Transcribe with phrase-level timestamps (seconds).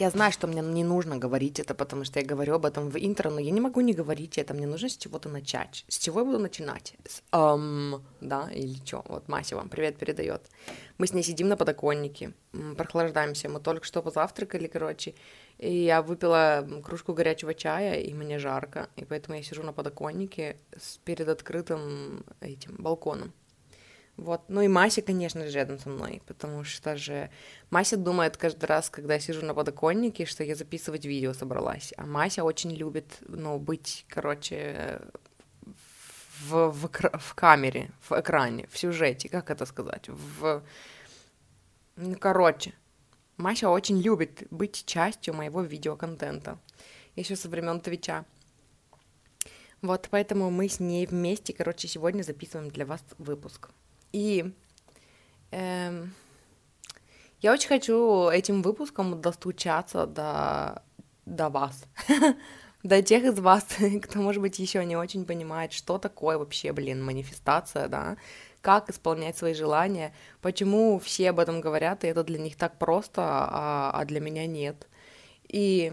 [0.00, 2.96] Я знаю, что мне не нужно говорить это, потому что я говорю об этом в
[2.96, 4.52] интро, но я не могу не говорить это.
[4.52, 5.84] Мне нужно с чего-то начать.
[5.88, 6.94] С чего я буду начинать?
[7.06, 9.04] С um, да, или что?
[9.08, 10.50] Вот Мася вам привет передает.
[10.98, 12.32] Мы с ней сидим на подоконнике,
[12.76, 13.48] прохлаждаемся.
[13.48, 15.14] Мы только что позавтракали, короче.
[15.58, 18.88] И я выпила кружку горячего чая, и мне жарко.
[18.96, 20.56] И поэтому я сижу на подоконнике
[21.04, 23.32] перед открытым этим балконом.
[24.16, 24.42] Вот.
[24.48, 27.30] Ну и Мася, конечно же, рядом со мной, потому что же
[27.70, 31.92] Мася думает каждый раз, когда я сижу на подоконнике, что я записывать видео собралась.
[31.96, 35.00] А Мася очень любит, ну, быть, короче,
[36.40, 36.88] в, в,
[37.18, 40.62] в камере, в экране, в сюжете, как это сказать, в...
[41.96, 42.72] Ну, короче,
[43.36, 46.58] Мася очень любит быть частью моего видеоконтента.
[47.16, 48.24] Еще со времен Твича.
[49.82, 53.70] Вот, поэтому мы с ней вместе, короче, сегодня записываем для вас выпуск.
[54.14, 54.54] И
[55.50, 56.14] эм,
[57.40, 60.84] я очень хочу этим выпуском достучаться до,
[61.26, 61.82] до вас,
[62.84, 63.66] до тех из вас,
[64.04, 68.16] кто, может быть, еще не очень понимает, что такое вообще, блин, манифестация, да,
[68.60, 73.20] как исполнять свои желания, почему все об этом говорят, и это для них так просто,
[73.20, 74.86] а, а для меня нет.
[75.48, 75.92] И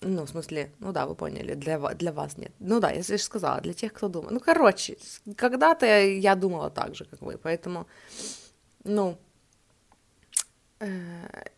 [0.00, 2.52] ну, в смысле, ну да, вы поняли, для, для вас нет.
[2.58, 4.32] Ну да, я же сказала, для тех, кто думает.
[4.32, 4.96] Ну, короче,
[5.36, 7.86] когда-то я думала так же, как вы, поэтому,
[8.84, 9.18] ну,
[10.80, 10.88] э,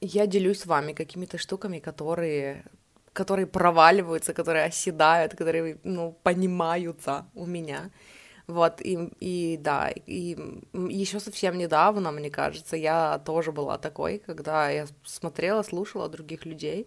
[0.00, 2.64] я делюсь с вами какими-то штуками, которые,
[3.12, 7.90] которые проваливаются, которые оседают, которые, ну, понимаются у меня.
[8.46, 10.36] Вот, и, и да, и
[10.72, 16.86] еще совсем недавно, мне кажется, я тоже была такой, когда я смотрела, слушала других людей,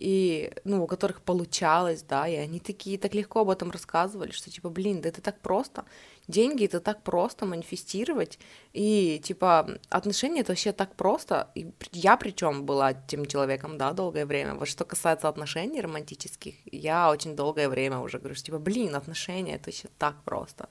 [0.00, 4.50] и, ну, у которых получалось, да, и они такие так легко об этом рассказывали, что,
[4.50, 5.84] типа, блин, да это так просто,
[6.26, 8.38] деньги это так просто манифестировать,
[8.72, 14.24] и, типа, отношения это вообще так просто, и я причем была тем человеком, да, долгое
[14.24, 18.94] время, вот что касается отношений романтических, я очень долгое время уже говорю, что, типа, блин,
[18.94, 20.70] отношения это вообще так просто,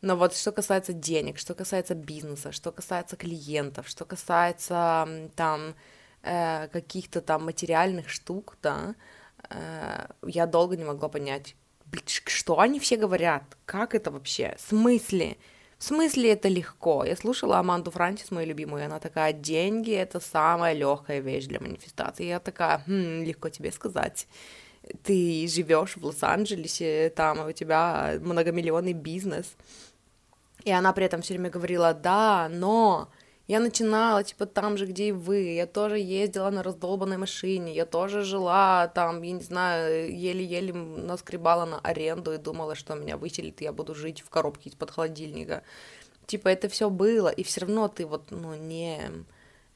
[0.00, 5.76] но вот что касается денег, что касается бизнеса, что касается клиентов, что касается, там,
[6.22, 8.94] э, каких-то там материальных штук, да,
[9.50, 11.54] э, я долго не могла понять,
[12.26, 15.36] что они все говорят, как это вообще, в смысле,
[15.78, 17.04] в смысле это легко?
[17.04, 21.60] Я слушала Аманду Франсис, мою любимую, и она такая, деньги— это самая легкая вещь для
[21.60, 22.24] манифестации.
[22.26, 24.26] Я такая, хм, легко тебе сказать.
[25.04, 29.54] Ты живешь в Лос-Анджелесе, там у тебя многомиллионный бизнес.
[30.64, 33.08] И она при этом все время говорила, да, но
[33.48, 35.54] я начинала, типа, там же, где и вы.
[35.54, 37.74] Я тоже ездила на раздолбанной машине.
[37.74, 43.16] Я тоже жила там, я не знаю, еле-еле наскребала на аренду и думала, что меня
[43.16, 45.62] выселит, и я буду жить в коробке из-под холодильника.
[46.26, 49.00] Типа, это все было, и все равно ты вот, ну, не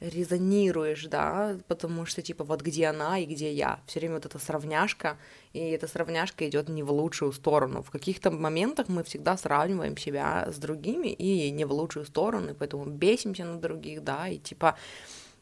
[0.03, 3.81] резонируешь, да, потому что, типа, вот где она и где я.
[3.87, 5.17] Все время вот эта сравняшка,
[5.53, 7.83] и эта сравняшка идет не в лучшую сторону.
[7.83, 12.55] В каких-то моментах мы всегда сравниваем себя с другими и не в лучшую сторону, и
[12.55, 14.77] поэтому бесимся на других, да, и типа,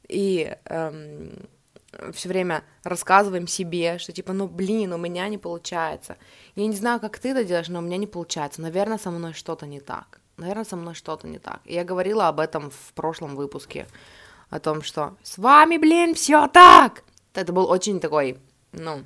[0.09, 1.48] и эм,
[2.12, 6.16] все время рассказываем себе, что типа, ну блин, у меня не получается.
[6.54, 8.60] Я не знаю, как ты это делаешь, но у меня не получается.
[8.60, 10.21] Наверное, со мной что-то не так.
[10.37, 11.60] Наверное, со мной что-то не так.
[11.66, 13.87] Я говорила об этом в прошлом выпуске
[14.50, 17.04] о том, что с вами, блин, все так.
[17.34, 18.38] Это был очень такой,
[18.72, 19.04] ну,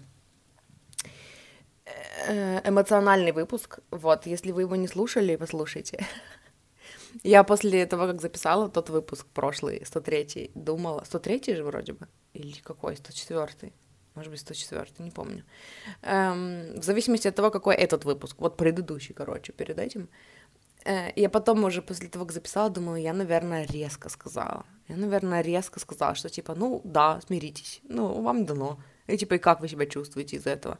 [2.26, 3.78] э, эмоциональный выпуск.
[3.90, 6.06] Вот, если вы его не слушали, послушайте.
[7.22, 11.04] Я после того, как записала тот выпуск прошлый, 103 думала...
[11.04, 12.08] 103 же вроде бы?
[12.32, 12.96] Или какой?
[12.96, 13.72] 104
[14.14, 15.44] может быть, 104 не помню.
[16.02, 18.36] Эм, в зависимости от того, какой этот выпуск.
[18.38, 20.08] Вот предыдущий, короче, перед этим.
[20.84, 24.64] Э, я потом уже после того, как записала, думала, я, наверное, резко сказала.
[24.88, 28.78] Я, наверное, резко сказала, что типа, ну да, смиритесь, ну вам дано.
[29.06, 30.78] И типа, и как вы себя чувствуете из этого?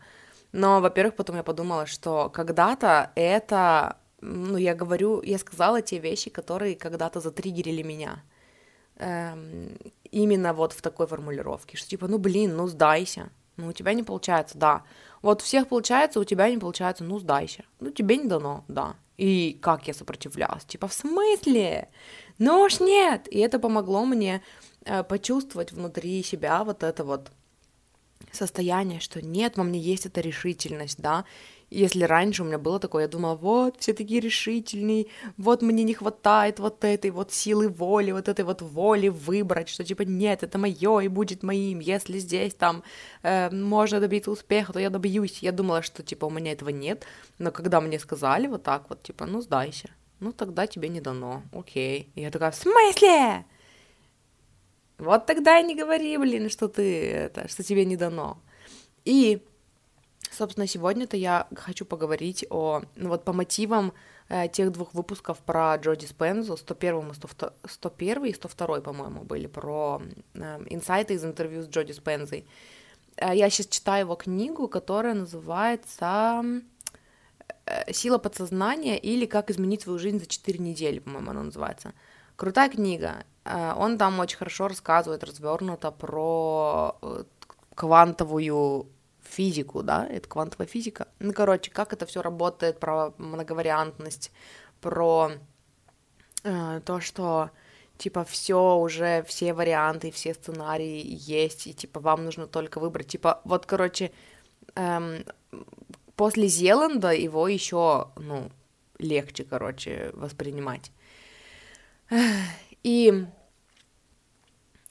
[0.53, 6.31] Но, во-первых, потом я подумала, что когда-то это, ну, я говорю, я сказала те вещи,
[6.31, 8.23] которые когда-то затриггерили меня.
[8.97, 9.77] Эм,
[10.13, 14.03] именно вот в такой формулировке, что типа, ну, блин, ну, сдайся, ну, у тебя не
[14.03, 14.85] получается, да.
[15.23, 17.65] Вот у всех получается, у тебя не получается, ну, сдайся.
[17.81, 18.95] Ну, тебе не дано, да.
[19.17, 20.65] И как я сопротивлялась?
[20.65, 21.89] Типа, в смысле?
[22.39, 23.29] Ну уж нет!
[23.29, 24.43] И это помогло мне
[24.85, 27.31] э, почувствовать внутри себя вот это вот
[28.33, 31.25] состояние, что нет, во мне есть эта решительность, да,
[31.75, 35.07] Если раньше у меня было такое, я думала, вот, все такие решительные,
[35.37, 39.83] вот мне не хватает вот этой вот силы воли, вот этой вот воли выбрать, что
[39.83, 42.85] типа нет, это мое и будет моим, если здесь там
[43.25, 45.41] э, можно добиться успеха, то я добьюсь.
[45.43, 47.05] Я думала, что типа у меня этого нет,
[47.39, 51.43] но когда мне сказали вот так вот, типа, ну сдайся, ну тогда тебе не дано,
[51.53, 52.09] окей.
[52.15, 53.45] И я такая, в смысле?
[54.99, 58.39] Вот тогда и не говори, блин, что ты это, что тебе не дано.
[59.05, 59.43] И
[60.37, 63.93] Собственно, сегодня-то я хочу поговорить о, ну вот по мотивам
[64.29, 69.47] э, тех двух выпусков про Джоди Спензу, 101 и 102, 101 и 102, по-моему, были
[69.47, 70.03] про
[70.35, 72.47] э, инсайты из интервью с Джоди Спензой.
[73.17, 76.43] Э, я сейчас читаю его книгу, которая называется
[77.67, 81.93] э, «Сила подсознания» или «Как изменить свою жизнь за 4 недели», по-моему, она называется.
[82.35, 83.25] Крутая книга.
[83.45, 87.23] Э, он там очень хорошо рассказывает, развернуто про э,
[87.77, 88.89] квантовую
[89.35, 91.09] физику, да, это квантовая физика.
[91.19, 94.31] Ну, короче, как это все работает, про многовариантность,
[94.81, 95.33] про
[96.45, 97.51] э, то, что
[97.99, 103.09] типа все уже, все варианты, все сценарии есть, и типа вам нужно только выбрать.
[103.09, 104.11] Типа, вот, короче,
[104.75, 105.25] эм,
[106.17, 108.51] после Зеланда его еще, ну,
[108.99, 110.91] легче, короче, воспринимать.
[112.83, 113.27] И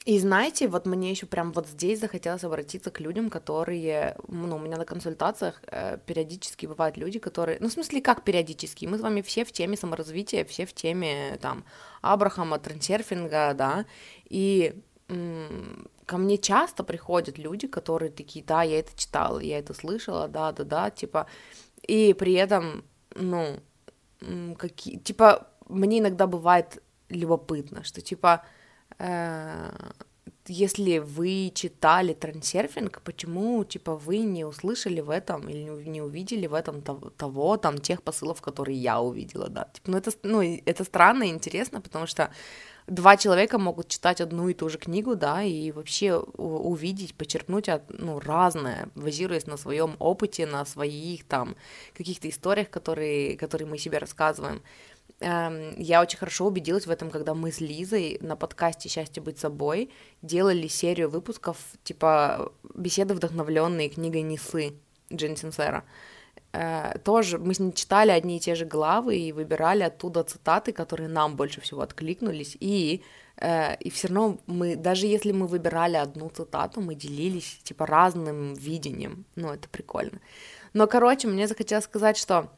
[0.04, 4.58] и знаете, вот мне еще прям вот здесь захотелось обратиться к людям, которые, ну, у
[4.58, 9.00] меня на консультациях э, периодически бывают люди, которые, ну, в смысле, как периодически, мы с
[9.00, 11.64] вами все в теме саморазвития, все в теме, там,
[12.02, 13.86] Абрахама, трансерфинга, да,
[14.28, 14.74] и
[15.08, 20.28] м- ко мне часто приходят люди, которые такие, да, я это читала, я это слышала,
[20.28, 21.26] да, да, да, типа,
[21.82, 22.84] и при этом,
[23.14, 23.58] ну,
[24.58, 28.44] какие, типа, мне иногда бывает любопытно, что, типа,
[30.46, 36.54] если вы читали трансерфинг, почему, типа, вы не услышали в этом или не увидели в
[36.54, 40.84] этом того, того там, тех посылов, которые я увидела, да, типа, ну, это, ну, это
[40.84, 42.30] странно и интересно, потому что
[42.86, 47.82] два человека могут читать одну и ту же книгу, да, и вообще увидеть, почерпнуть от,
[47.88, 51.56] ну, разное, базируясь на своем опыте, на своих там
[51.96, 54.62] каких-то историях, которые, которые мы себе рассказываем.
[55.20, 59.38] Эм, я очень хорошо убедилась в этом, когда мы с Лизой на подкасте «Счастье быть
[59.38, 59.90] собой»
[60.22, 64.74] делали серию выпусков, типа беседы, вдохновленные книгой Несы
[65.12, 65.84] Джен Синсера.
[66.52, 70.72] Э, тоже мы с ней читали одни и те же главы и выбирали оттуда цитаты,
[70.72, 73.02] которые нам больше всего откликнулись, и
[73.36, 78.54] э, и все равно мы, даже если мы выбирали одну цитату, мы делились, типа, разным
[78.54, 80.20] видением, ну, это прикольно.
[80.74, 82.50] Но, короче, мне захотелось сказать, что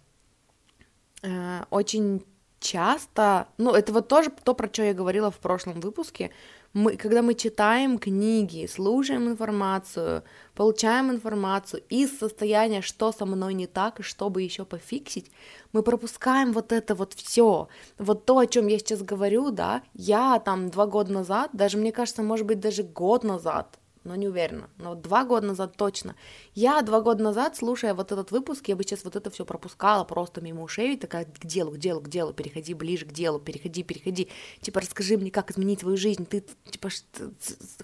[1.22, 2.25] э, очень
[2.61, 6.31] часто, ну, это вот тоже то, про что я говорила в прошлом выпуске,
[6.73, 10.25] мы, когда мы читаем книги, слушаем информацию,
[10.55, 15.31] получаем информацию из состояния, что со мной не так и что бы еще пофиксить,
[15.73, 17.69] мы пропускаем вот это вот все.
[17.97, 21.93] Вот то, о чем я сейчас говорю, да, я там два года назад, даже мне
[21.93, 24.70] кажется, может быть, даже год назад, но не уверена.
[24.79, 26.14] Но вот два года назад точно.
[26.55, 30.05] Я два года назад, слушая вот этот выпуск, я бы сейчас вот это все пропускала
[30.05, 33.38] просто мимо ушей, и такая к делу, к делу, к делу, переходи ближе к делу,
[33.41, 34.29] переходи, переходи.
[34.61, 36.88] Типа, расскажи мне, как изменить твою жизнь, ты, типа,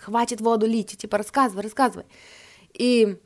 [0.01, 2.07] хватит воду лить, типа, рассказывай, рассказывай.
[2.73, 3.19] И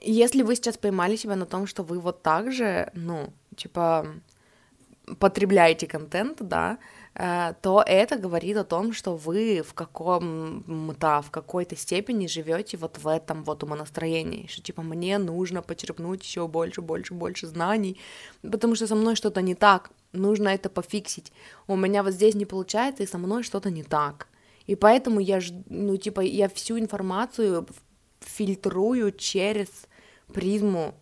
[0.00, 4.06] если вы сейчас поймали себя на том, что вы вот так же, ну, типа,
[5.18, 6.78] потребляете контент, да,
[7.14, 13.06] то это говорит о том, что вы в каком-то, в какой-то степени живете вот в
[13.06, 18.00] этом вот умонастроении, что типа мне нужно почерпнуть еще больше, больше, больше знаний,
[18.42, 21.32] потому что со мной что-то не так, нужно это пофиксить.
[21.68, 24.26] У меня вот здесь не получается, и со мной что-то не так.
[24.66, 27.66] И поэтому я, ну, типа, я всю информацию
[28.20, 29.68] фильтрую через
[30.32, 30.94] призму,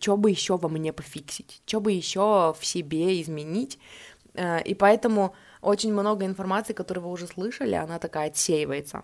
[0.00, 3.78] что бы еще во мне пофиксить, что бы еще в себе изменить.
[4.34, 9.02] Э, и поэтому очень много информации, которую вы уже слышали, она такая отсеивается.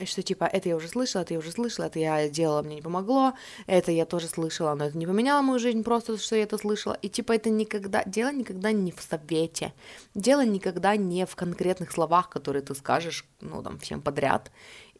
[0.00, 2.76] И что типа, это я уже слышала, это я уже слышала, это я делала, мне
[2.76, 3.34] не помогло,
[3.66, 6.94] это я тоже слышала, но это не поменяло мою жизнь, просто что я это слышала.
[6.94, 9.72] И типа это никогда, дело никогда не в совете,
[10.14, 14.50] дело никогда не в конкретных словах, которые ты скажешь, ну там, всем подряд,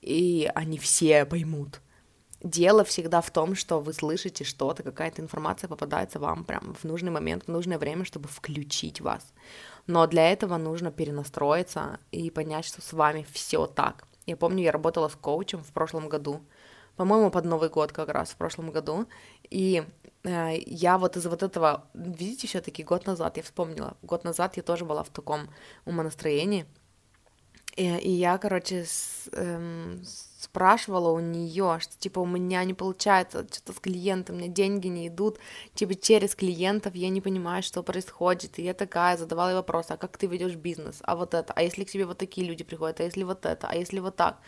[0.00, 1.80] и они все поймут.
[2.44, 7.10] Дело всегда в том, что вы слышите что-то, какая-то информация попадается вам прям в нужный
[7.10, 9.32] момент, в нужное время, чтобы включить вас.
[9.86, 14.04] Но для этого нужно перенастроиться и понять, что с вами все так.
[14.26, 16.42] Я помню, я работала с коучем в прошлом году,
[16.96, 19.06] по-моему, под Новый год как раз в прошлом году,
[19.48, 19.82] и
[20.24, 24.62] э, я вот из вот этого, видите, все-таки год назад я вспомнила, год назад я
[24.62, 25.48] тоже была в таком
[25.86, 26.66] умонастроении,
[27.76, 30.02] И, и я, короче, с, эм,
[30.38, 34.86] спрашивала у нее, что типа у меня не получается что-то с клиентом, у меня деньги
[34.88, 35.38] не идут,
[35.74, 38.58] типа через клиентов я не понимаю, что происходит.
[38.58, 41.62] И я такая задавала ей вопросы, а как ты ведешь бизнес, а вот это, а
[41.62, 44.38] если к тебе вот такие люди приходят, а если вот это, а если вот так.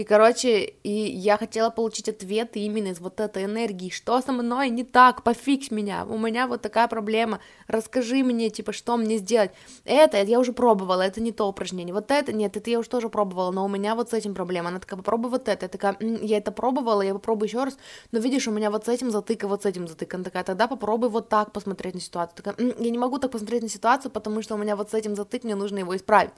[0.00, 3.90] И, короче, и я хотела получить ответы именно из вот этой энергии.
[3.90, 5.22] Что со мной не так?
[5.22, 6.06] Пофикс меня.
[6.06, 7.40] У меня вот такая проблема.
[7.66, 9.50] Расскажи мне, типа, что мне сделать.
[9.84, 11.92] Это, я уже пробовала, это не то упражнение.
[11.92, 14.70] Вот это, нет, это я уже тоже пробовала, но у меня вот с этим проблема.
[14.70, 15.66] Она такая, попробуй вот это.
[15.66, 17.76] Я такая, М, я это пробовала, я попробую еще раз.
[18.10, 20.14] Но видишь, у меня вот с этим затыка, вот с этим затык.
[20.14, 22.36] Она такая, тогда попробуй вот так посмотреть на ситуацию.
[22.42, 24.94] Такая, М, я не могу так посмотреть на ситуацию, потому что у меня вот с
[24.94, 26.32] этим затык, мне нужно его исправить.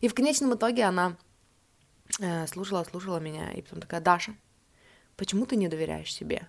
[0.00, 1.16] И в конечном итоге она
[2.46, 4.34] слушала, слушала меня, и потом такая, Даша,
[5.16, 6.48] почему ты не доверяешь себе?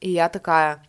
[0.00, 0.86] И я такая,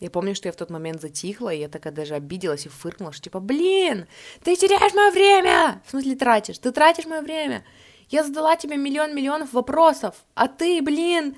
[0.00, 3.12] я помню, что я в тот момент затихла, и я такая даже обиделась и фыркнула,
[3.12, 4.06] что типа, блин,
[4.42, 5.82] ты теряешь мое время!
[5.86, 6.58] В смысле тратишь?
[6.58, 7.64] Ты тратишь мое время!
[8.10, 11.36] Я задала тебе миллион миллионов вопросов, а ты, блин,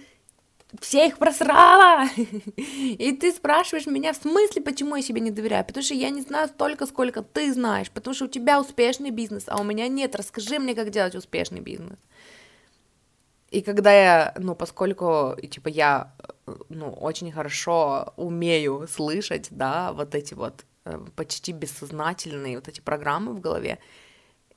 [0.80, 2.08] все их просрала.
[2.56, 5.64] И ты спрашиваешь меня, в смысле, почему я себе не доверяю?
[5.64, 9.44] Потому что я не знаю столько, сколько ты знаешь, потому что у тебя успешный бизнес,
[9.46, 10.16] а у меня нет.
[10.16, 11.98] Расскажи мне, как делать успешный бизнес.
[13.50, 16.12] И когда я, ну, поскольку, типа, я,
[16.68, 23.34] ну, очень хорошо умею слышать, да, вот эти вот э, почти бессознательные вот эти программы
[23.34, 23.78] в голове,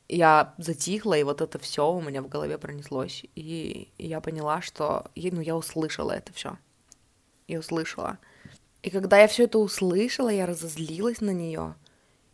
[0.10, 3.24] я затихла, и вот это все у меня в голове пронеслось.
[3.36, 6.58] И, я поняла, что ну, я услышала это все.
[7.48, 8.18] Я услышала.
[8.82, 11.76] И когда я все это услышала, я разозлилась на нее.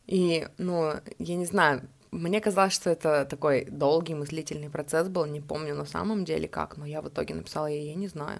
[0.08, 5.42] И, ну, я не знаю, мне казалось, что это такой долгий мыслительный процесс был, не
[5.42, 8.40] помню на самом деле как, но я в итоге написала ей, я не знаю.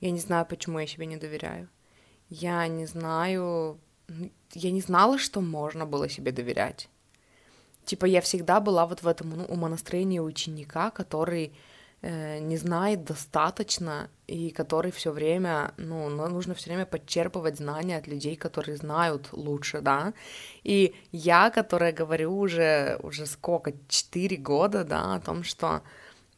[0.00, 1.68] Я не знаю, почему я себе не доверяю.
[2.30, 3.78] Я не знаю...
[4.54, 6.88] Я не знала, что можно было себе доверять
[7.88, 11.52] типа я всегда была вот в этом ну, умонастроении ученика, который
[12.02, 18.06] э, не знает достаточно и который все время, ну, нужно все время подчерпывать знания от
[18.06, 20.12] людей, которые знают лучше, да.
[20.64, 25.80] И я, которая говорю уже, уже сколько, четыре года, да, о том, что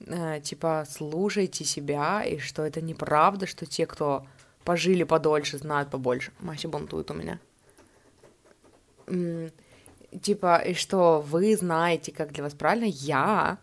[0.07, 4.25] э, типа слушайте себя, и что это неправда, что те, кто
[4.65, 6.33] пожили подольше, знают побольше.
[6.41, 7.41] Мася бунтует у меня
[10.23, 13.59] типа, и что вы знаете, как для вас правильно, я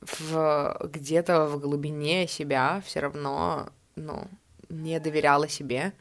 [0.00, 4.26] в, где-то в глубине себя все равно, ну,
[4.68, 5.92] не доверяла себе,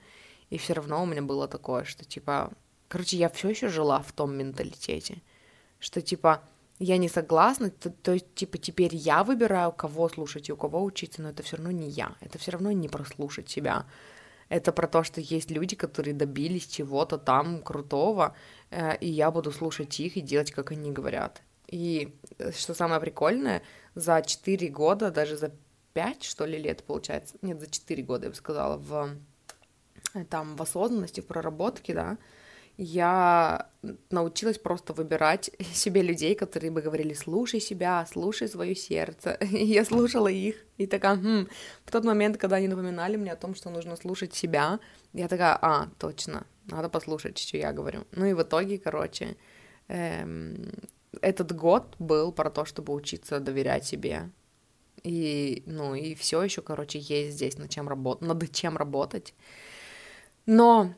[0.49, 2.51] и все равно у меня было такое, что, типа,
[2.87, 5.21] короче, я все еще жила в том менталитете,
[5.79, 6.41] что, типа,
[6.79, 10.83] я не согласна, то, то есть, типа, теперь я выбираю, кого слушать и у кого
[10.83, 13.85] учиться, но это все равно не я, это все равно не прослушать себя,
[14.51, 18.35] это про то, что есть люди, которые добились чего-то там крутого,
[18.69, 21.41] э, и я буду слушать их и делать, как они говорят.
[21.67, 23.61] И э, что самое прикольное,
[23.95, 25.53] за 4 года, даже за
[25.93, 29.15] 5, что ли, лет, получается, нет, за 4 года, я бы сказала, в,
[30.15, 32.17] э, там, в осознанности, в проработке, да,
[32.77, 33.67] я
[34.09, 39.37] научилась просто выбирать себе людей, которые бы говорили, слушай себя, слушай свое сердце.
[39.51, 41.47] Я слушала их, и такая, хм.
[41.85, 44.79] в тот момент, когда они напоминали мне о том, что нужно слушать себя,
[45.13, 48.05] я такая, а, точно, надо послушать, что я говорю.
[48.11, 49.35] Ну и в итоге, короче,
[49.87, 50.71] эм,
[51.21, 54.29] этот год был про то, чтобы учиться доверять себе.
[55.03, 59.33] И, ну, и все еще, короче, есть здесь над чем, работать, над чем работать.
[60.45, 60.93] Но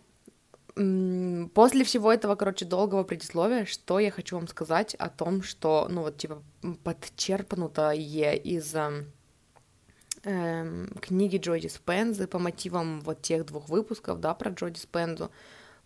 [0.75, 6.01] После всего этого, короче, долгого предисловия, что я хочу вам сказать о том, что, ну
[6.01, 6.41] вот, типа,
[6.83, 7.93] подчерпнутое
[8.33, 8.73] из
[10.23, 15.29] э, книги Джоди Спензы по мотивам вот тех двух выпусков, да, про Джоди Спензу,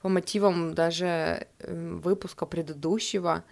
[0.01, 3.44] по мотивам даже э, выпуска предыдущего,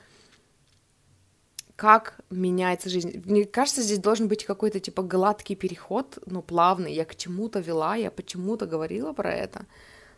[1.75, 3.21] как меняется жизнь.
[3.25, 6.93] Мне кажется, здесь должен быть какой-то, типа, гладкий переход, ну, плавный.
[6.93, 9.65] Я к чему-то вела, я почему-то говорила про это,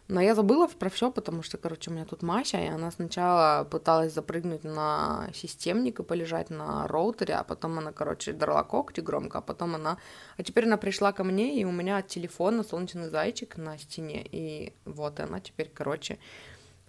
[0.07, 3.65] но я забыла про все, потому что, короче, у меня тут Мася, и она сначала
[3.65, 9.39] пыталась запрыгнуть на системник и полежать на роутере, а потом она, короче, драла когти громко,
[9.39, 9.97] а потом она...
[10.37, 14.25] А теперь она пришла ко мне, и у меня от телефона солнечный зайчик на стене,
[14.31, 16.19] и вот, и она теперь, короче,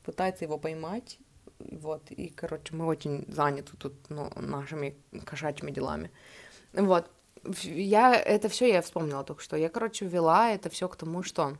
[0.04, 1.18] пытается его поймать,
[1.58, 6.12] вот, и, короче, мы очень заняты тут, ну, нашими кошачьими делами.
[6.72, 7.10] Вот,
[7.62, 9.56] я, это все я вспомнила только что.
[9.56, 11.56] Я, короче, ввела это все к тому, что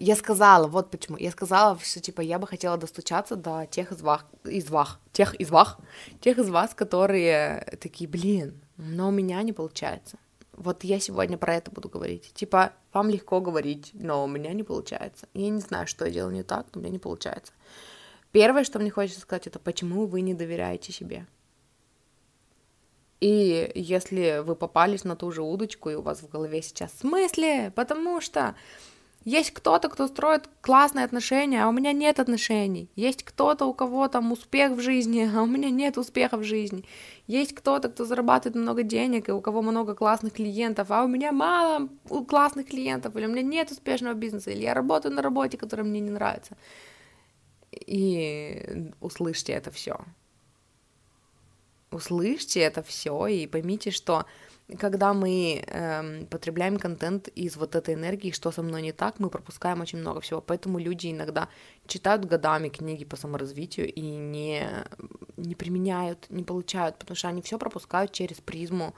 [0.00, 4.00] я сказала, вот почему, я сказала, что, типа, я бы хотела достучаться до тех из
[4.00, 5.76] вас, из вас, тех из вас,
[6.20, 10.18] тех из вас, которые такие, блин, но у меня не получается.
[10.52, 12.32] Вот я сегодня про это буду говорить.
[12.32, 15.28] Типа, вам легко говорить, но у меня не получается.
[15.34, 17.52] Я не знаю, что я делаю не так, но у меня не получается.
[18.32, 21.26] Первое, что мне хочется сказать, это почему вы не доверяете себе.
[23.20, 27.00] И если вы попались на ту же удочку, и у вас в голове сейчас в
[27.00, 28.54] смысле, потому что
[29.26, 32.88] есть кто-то, кто строит классные отношения, а у меня нет отношений.
[32.94, 36.84] Есть кто-то, у кого там успех в жизни, а у меня нет успеха в жизни.
[37.26, 41.32] Есть кто-то, кто зарабатывает много денег, и у кого много классных клиентов, а у меня
[41.32, 41.88] мало
[42.28, 45.98] классных клиентов, или у меня нет успешного бизнеса, или я работаю на работе, которая мне
[45.98, 46.56] не нравится.
[47.72, 49.98] И услышьте это все
[51.90, 54.26] услышьте это все и поймите, что
[54.78, 59.30] когда мы эм, потребляем контент из вот этой энергии, что со мной не так, мы
[59.30, 60.40] пропускаем очень много всего.
[60.40, 61.48] Поэтому люди иногда
[61.86, 64.68] читают годами книги по саморазвитию и не,
[65.36, 68.94] не применяют, не получают, потому что они все пропускают через призму,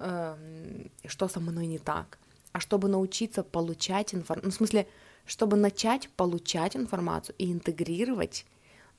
[0.00, 2.18] эм, что со мной не так.
[2.52, 4.86] А чтобы научиться получать информацию, ну, в смысле,
[5.24, 8.44] чтобы начать получать информацию и интегрировать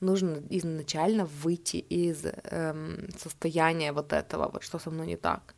[0.00, 5.54] нужно изначально выйти из эм, состояния вот этого, вот что со мной не так.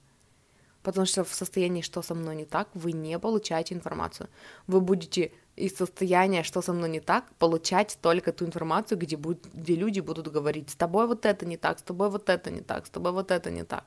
[0.82, 4.28] Потому что в состоянии, что со мной не так, вы не получаете информацию.
[4.66, 9.46] Вы будете из состояния, что со мной не так, получать только ту информацию, где, будет,
[9.52, 12.62] где люди будут говорить, с тобой вот это не так, с тобой вот это не
[12.62, 13.84] так, с тобой вот это не так.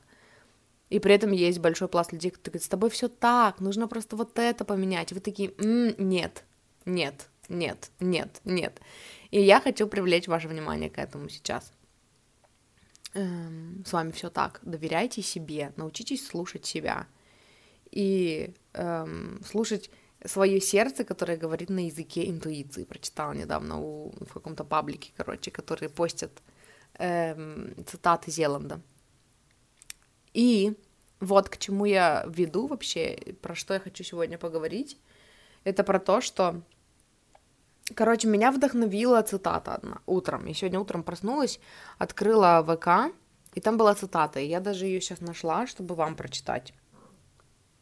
[0.90, 4.14] И при этом есть большой пласт людей, которые говорят, с тобой все так, нужно просто
[4.16, 5.12] вот это поменять.
[5.12, 6.44] Вы такие, м-м, нет,
[6.84, 8.80] нет, нет, нет, нет.
[9.30, 11.72] И я хочу привлечь ваше внимание к этому сейчас.
[13.14, 14.60] Эм, с вами все так.
[14.62, 17.06] Доверяйте себе, научитесь слушать себя
[17.92, 19.88] и эм, слушать
[20.24, 22.84] свое сердце, которое говорит на языке интуиции.
[22.84, 26.42] Прочитала недавно у, в каком-то паблике, короче, которые постят
[26.98, 28.80] эм, цитаты Зеланда.
[30.32, 30.76] И
[31.20, 34.98] вот к чему я веду вообще, про что я хочу сегодня поговорить,
[35.62, 36.62] это про то, что
[37.94, 40.46] Короче, меня вдохновила цитата одна утром.
[40.46, 41.60] Я сегодня утром проснулась,
[41.98, 43.14] открыла ВК,
[43.54, 44.40] и там была цитата.
[44.40, 46.72] И я даже ее сейчас нашла, чтобы вам прочитать.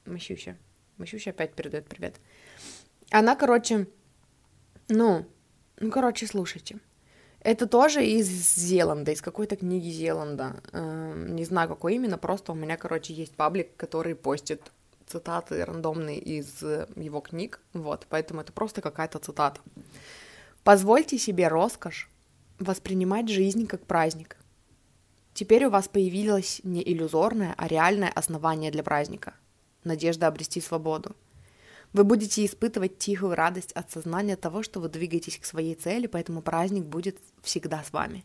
[0.04, 0.56] Мащуща.
[0.98, 2.20] Мащуща опять передает привет.
[3.10, 3.86] Она, короче,
[4.88, 5.26] ну,
[5.78, 6.78] ну, короче, слушайте.
[7.40, 10.62] Это тоже из Зеланда, из какой-то книги Зеланда.
[10.72, 14.62] Эм, не знаю, какой именно, просто у меня, короче, есть паблик, который постит
[15.12, 19.60] цитаты рандомные из э, его книг, вот, поэтому это просто какая-то цитата.
[20.64, 22.08] Позвольте себе роскошь
[22.58, 24.36] воспринимать жизнь как праздник.
[25.34, 29.34] Теперь у вас появилось не иллюзорное, а реальное основание для праздника–
[29.84, 31.14] надежда обрести свободу.
[31.92, 36.40] Вы будете испытывать тихую радость от сознания того, что вы двигаетесь к своей цели, поэтому
[36.40, 38.24] праздник будет всегда с вами.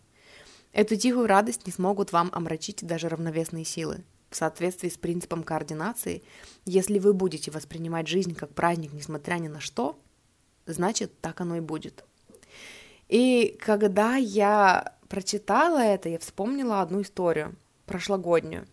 [0.72, 4.04] Эту тихую радость не смогут вам омрачить даже равновесные силы–
[4.38, 6.24] соответствии с принципом координации,
[6.66, 10.00] если вы будете воспринимать жизнь как праздник, несмотря ни на что,
[10.66, 12.06] значит, так оно и будет.
[13.08, 18.68] И когда я прочитала это, я вспомнила одну историю прошлогоднюю.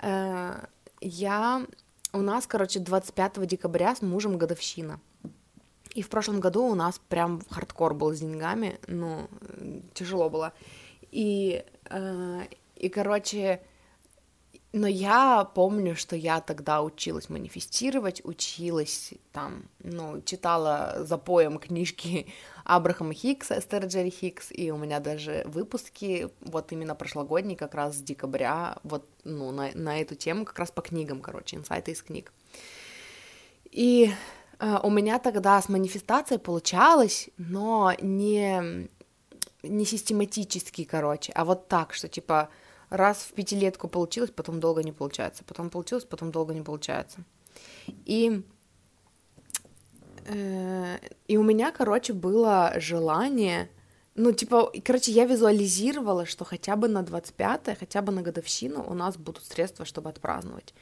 [0.00, 0.64] Э,
[1.00, 1.66] я...
[2.12, 5.00] У нас, короче, 25 декабря с мужем годовщина.
[5.94, 9.28] И в прошлом году у нас прям хардкор был с деньгами, ну,
[9.94, 10.52] тяжело было.
[11.10, 12.40] И, э,
[12.76, 13.60] и короче,
[14.76, 22.26] но я помню, что я тогда училась манифестировать, училась там, ну, читала за поем книжки
[22.64, 27.98] Абрахама Хикса, Эстер Джерри Хикс, и у меня даже выпуски, вот именно прошлогодние, как раз
[27.98, 32.02] с декабря, вот, ну, на, на эту тему, как раз по книгам, короче, инсайты из
[32.02, 32.32] книг.
[33.70, 34.10] И
[34.58, 38.88] э, у меня тогда с манифестацией получалось, но не,
[39.62, 42.48] не систематически, короче, а вот так, что, типа,
[42.96, 47.24] раз в пятилетку получилось, потом долго не получается, потом получилось, потом долго не получается.
[48.06, 48.42] И
[50.26, 53.68] э, и у меня, короче, было желание,
[54.14, 58.94] ну, типа, короче, я визуализировала, что хотя бы на 25-е, хотя бы на годовщину у
[58.94, 60.74] нас будут средства, чтобы отпраздновать.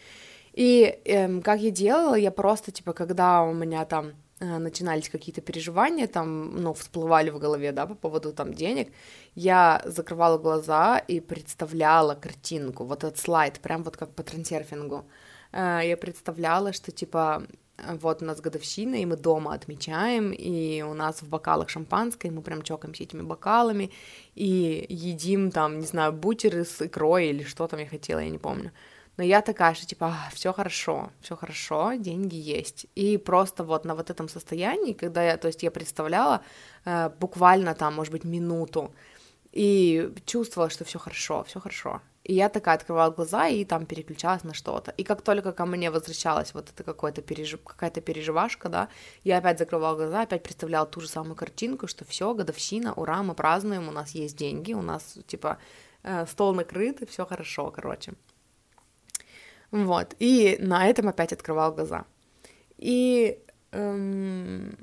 [0.53, 6.07] И э, как я делала, я просто, типа, когда у меня там начинались какие-то переживания,
[6.07, 8.93] там, ну, всплывали в голове, да, по поводу там денег,
[9.35, 15.05] я закрывала глаза и представляла картинку, вот этот слайд, прям вот как по трансерфингу.
[15.53, 17.47] Э, я представляла, что, типа,
[17.79, 22.31] вот у нас годовщина, и мы дома отмечаем, и у нас в бокалах шампанское, и
[22.31, 23.91] мы прям чокаемся этими бокалами,
[24.35, 28.39] и едим там, не знаю, бутеры с икрой или что там я хотела, я не
[28.39, 28.73] помню.
[29.17, 32.87] Но я такая, что типа, все хорошо, все хорошо, деньги есть.
[32.95, 36.43] И просто вот на вот этом состоянии, когда я, то есть я представляла
[36.85, 38.91] э, буквально там, может быть, минуту,
[39.53, 42.01] и чувствовала, что все хорошо, все хорошо.
[42.25, 44.93] И я такая открывала глаза и там переключалась на что-то.
[44.93, 47.63] И как только ко мне возвращалась вот это какое-то пережив...
[47.65, 48.89] какая-то переживашка, да,
[49.25, 53.35] я опять закрывала глаза, опять представляла ту же самую картинку, что все, годовщина, ура, мы
[53.35, 55.59] празднуем, у нас есть деньги, у нас, типа,
[56.05, 58.15] э, стол накрыт, и все хорошо, короче.
[59.73, 62.05] Вот, и на этом опять открывал глаза.
[62.77, 63.39] И,
[63.73, 64.77] эм,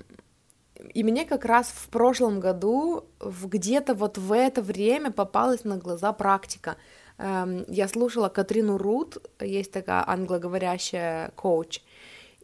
[0.95, 6.11] и мне как раз в прошлом году, где-то вот в это время попалась на глаза
[6.11, 6.75] практика.
[7.19, 11.81] Эм, я слушала Катрину Рут, есть такая англоговорящая коуч,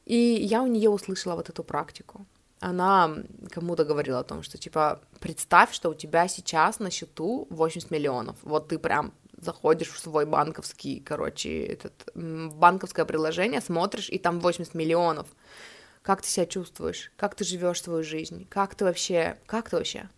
[0.05, 2.27] и я у нее услышала вот эту практику.
[2.60, 3.12] Она
[3.49, 8.38] кому-то говорила о том, что, типа, представь, что у тебя сейчас на счету 80 миллионов.
[8.43, 14.74] Вот ты прям заходишь в свой банковский, короче, этот, банковское приложение, смотришь, и там 80
[14.74, 15.28] миллионов.
[16.02, 17.12] Как ты себя чувствуешь?
[17.17, 18.48] Как ты живешь свою жизнь?
[18.50, 19.38] Как ты вообще...
[19.45, 20.10] Как ты вообще?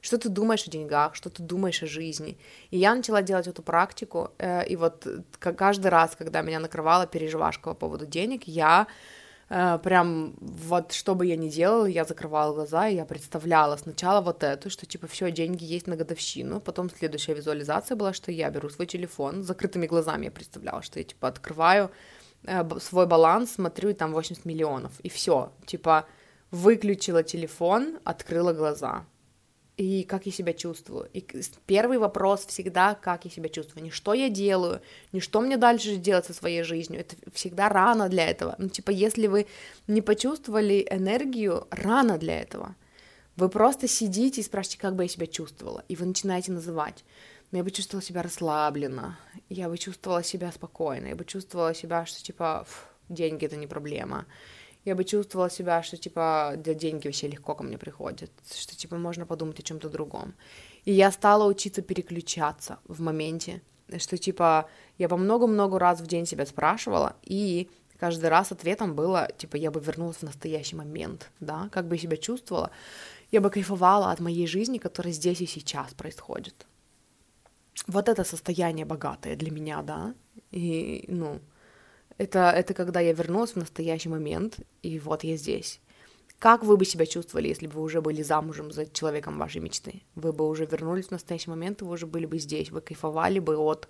[0.00, 1.16] Что ты думаешь о деньгах?
[1.16, 2.38] Что ты думаешь о жизни?
[2.70, 5.06] И я начала делать эту практику, э, и вот
[5.40, 8.92] каждый раз, когда меня накрывала переживашка по поводу денег, я Э,
[9.48, 14.42] прям вот что бы я ни делала, я закрывала глаза, и я представляла сначала вот
[14.42, 18.68] эту, что типа все, деньги есть на годовщину, потом следующая визуализация была, что я беру
[18.68, 21.90] свой телефон, с закрытыми глазами я представляла, что я типа открываю
[22.44, 26.04] э, свой баланс, смотрю, и там 80 миллионов, и все, типа
[26.50, 29.04] выключила телефон, открыла глаза,
[29.78, 31.08] и как я себя чувствую.
[31.14, 31.24] И
[31.66, 33.84] первый вопрос всегда, как я себя чувствую.
[33.84, 34.80] Не что я делаю,
[35.12, 37.00] не что мне дальше делать со своей жизнью.
[37.00, 38.56] Это всегда рано для этого.
[38.58, 39.46] Ну, типа, если вы
[39.86, 42.74] не почувствовали энергию, рано для этого.
[43.36, 47.04] Вы просто сидите и спрашиваете, как бы я себя чувствовала, и вы начинаете называть.
[47.52, 49.16] Но я бы чувствовала себя расслабленно,
[49.48, 52.66] я бы чувствовала себя спокойно, я бы чувствовала себя, что, типа,
[53.08, 54.26] деньги— это не проблема,
[54.88, 58.96] я бы чувствовала себя, что, типа, для деньги вообще легко ко мне приходят, что, типа,
[58.96, 60.34] можно подумать о чем-то другом.
[60.84, 63.60] И я стала учиться переключаться в моменте,
[63.98, 69.28] что, типа, я по много-много раз в день себя спрашивала, и каждый раз ответом было,
[69.36, 72.70] типа, я бы вернулась в настоящий момент, да, как бы себя чувствовала,
[73.30, 76.66] я бы кайфовала от моей жизни, которая здесь и сейчас происходит.
[77.86, 80.14] Вот это состояние богатое для меня, да,
[80.50, 81.40] и, ну,
[82.18, 85.80] это, это когда я вернулась в настоящий момент, и вот я здесь.
[86.38, 90.02] Как вы бы себя чувствовали, если бы вы уже были замужем за человеком вашей мечты?
[90.14, 93.40] Вы бы уже вернулись в настоящий момент, и вы уже были бы здесь, вы кайфовали
[93.40, 93.88] бы от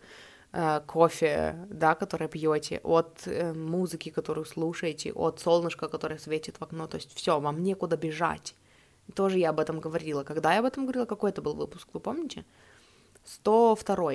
[0.52, 6.62] э, кофе, да, которое пьете, от э, музыки, которую слушаете, от солнышка, которое светит в
[6.62, 6.86] окно.
[6.86, 8.54] То есть все, вам некуда бежать.
[9.14, 10.22] Тоже я об этом говорила.
[10.22, 12.44] Когда я об этом говорила, какой это был выпуск, вы помните?
[13.24, 14.12] 102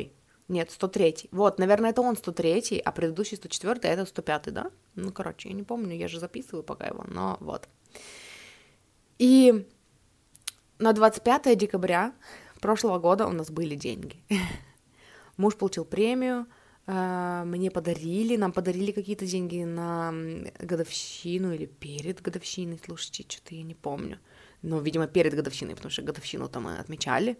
[0.47, 1.29] нет, 103.
[1.31, 4.71] Вот, наверное, это он 103, а предыдущий 104, а это 105, да?
[4.95, 7.69] Ну, короче, я не помню, я же записываю пока его, но вот.
[9.19, 9.67] И
[10.79, 12.13] на 25 декабря
[12.59, 14.17] прошлого года у нас были деньги.
[15.37, 16.45] Муж получил премию,
[16.87, 20.13] э, мне подарили, нам подарили какие-то деньги на
[20.59, 24.19] годовщину или перед годовщиной, слушайте, что-то я не помню.
[24.61, 27.37] Но, видимо, перед годовщиной, потому что годовщину там мы отмечали.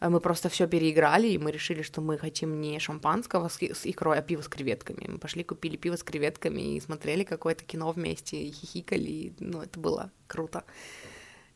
[0.00, 4.18] Мы просто все переиграли, и мы решили, что мы хотим не шампанского с, с икрой,
[4.18, 5.06] а пиво с креветками.
[5.08, 9.62] Мы пошли, купили пиво с креветками и смотрели какое-то кино вместе, и хихикали, и, ну,
[9.62, 10.64] это было круто.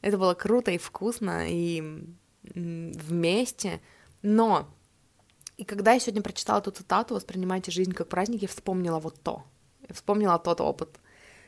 [0.01, 2.05] Это было круто и вкусно, и
[2.43, 3.81] вместе,
[4.23, 4.69] но
[5.57, 9.45] и когда я сегодня прочитала эту цитату «Воспринимайте жизнь как праздник», я вспомнила вот то.
[9.89, 10.99] Я вспомнила тот опыт,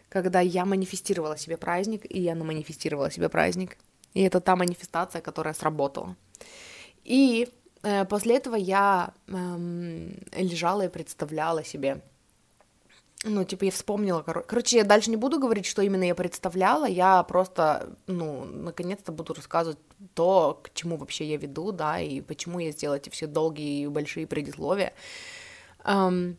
[0.09, 3.77] когда я манифестировала себе праздник, и я наманифестировала себе праздник.
[4.13, 6.17] И это та манифестация, которая сработала.
[7.05, 7.49] И
[7.83, 9.33] э, после этого я э,
[10.37, 12.03] лежала и представляла себе
[13.27, 14.43] ну, типа, я вспомнила, кор...
[14.43, 19.33] короче, я дальше не буду говорить, что именно я представляла, я просто, ну, наконец-то буду
[19.33, 19.79] рассказывать
[20.13, 23.87] то, к чему вообще я веду, да, и почему я сделала эти все долгие и
[23.87, 24.93] большие предисловия.
[25.85, 26.37] Um,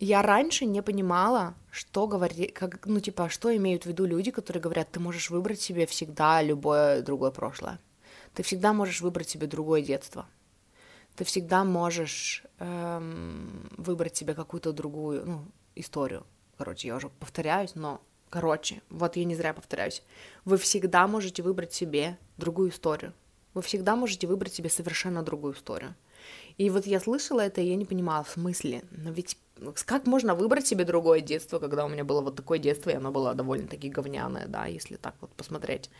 [0.00, 4.62] я раньше не понимала, что говорит, как, ну, типа, что имеют в виду люди, которые
[4.62, 7.78] говорят, ты можешь выбрать себе всегда любое другое прошлое.
[8.34, 10.26] Ты всегда можешь выбрать себе другое детство.
[11.16, 15.44] Ты всегда можешь эм, выбрать себе какую-то другую ну,
[15.76, 16.26] историю.
[16.58, 20.02] Короче, я уже повторяюсь, но короче, вот я не зря повторяюсь.
[20.44, 23.12] Вы всегда можете выбрать себе другую историю.
[23.54, 25.94] Вы всегда можете выбрать себе совершенно другую историю.
[26.58, 29.36] И вот я слышала это, и я не понимала, в смысле, но ведь
[29.86, 33.12] как можно выбрать себе другое детство, когда у меня было вот такое детство, и оно
[33.12, 35.90] было довольно-таки говняное, да, если так вот посмотреть.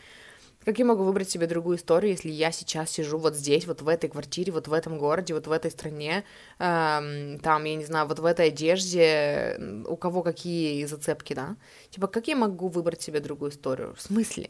[0.65, 3.87] Как я могу выбрать себе другую историю, если я сейчас сижу вот здесь, вот в
[3.87, 6.23] этой квартире, вот в этом городе, вот в этой стране,
[6.57, 11.55] эм, там, я не знаю, вот в этой одежде, у кого какие зацепки, да?
[11.91, 13.93] Типа, как я могу выбрать себе другую историю?
[13.93, 14.49] В смысле?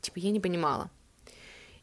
[0.00, 0.90] Типа, я не понимала.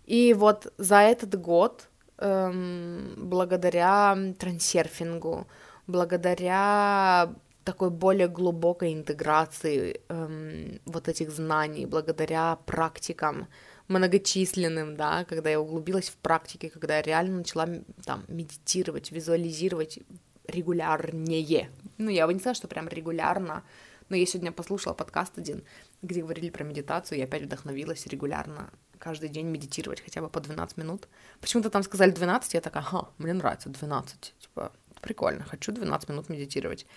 [0.05, 1.87] И вот за этот год
[2.17, 5.45] эм, благодаря трансерфингу,
[5.85, 7.29] благодаря
[7.69, 13.47] такой более глубокой интеграции эм, вот этих знаний, благодаря практикам
[13.87, 17.67] многочисленным, да, когда я углубилась в практике, когда я реально начала
[18.05, 19.99] там медитировать, визуализировать
[20.47, 21.69] регулярнее.
[21.99, 23.63] Ну, я бы не сказала, что прям регулярно,
[24.09, 25.63] но я сегодня послушала подкаст один,
[26.01, 30.77] где говорили про медитацию, и опять вдохновилась регулярно каждый день медитировать хотя бы по 12
[30.77, 31.07] минут.
[31.39, 36.29] Почему-то там сказали 12, я такая, ага, мне нравится 12, типа, прикольно, хочу 12 минут
[36.29, 36.87] медитировать.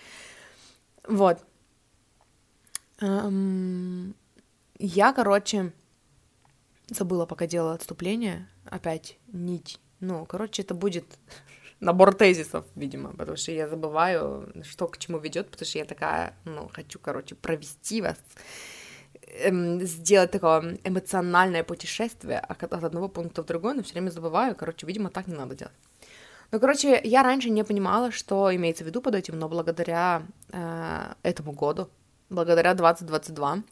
[1.07, 1.39] Вот.
[2.99, 4.15] Эм,
[4.79, 5.73] я, короче,
[6.89, 9.79] забыла, пока делала отступление, опять нить.
[9.99, 11.05] Ну, короче, это будет
[11.79, 16.35] набор тезисов, видимо, потому что я забываю, что к чему ведет, потому что я такая,
[16.45, 18.17] ну, хочу, короче, провести вас,
[19.27, 24.87] эм, сделать такое эмоциональное путешествие от одного пункта в другой, но все время забываю, короче,
[24.87, 25.73] видимо, так не надо делать.
[26.53, 31.13] Ну, короче, я раньше не понимала, что имеется в виду под этим, но благодаря э,
[31.23, 31.89] этому году,
[32.29, 33.63] благодаря 2022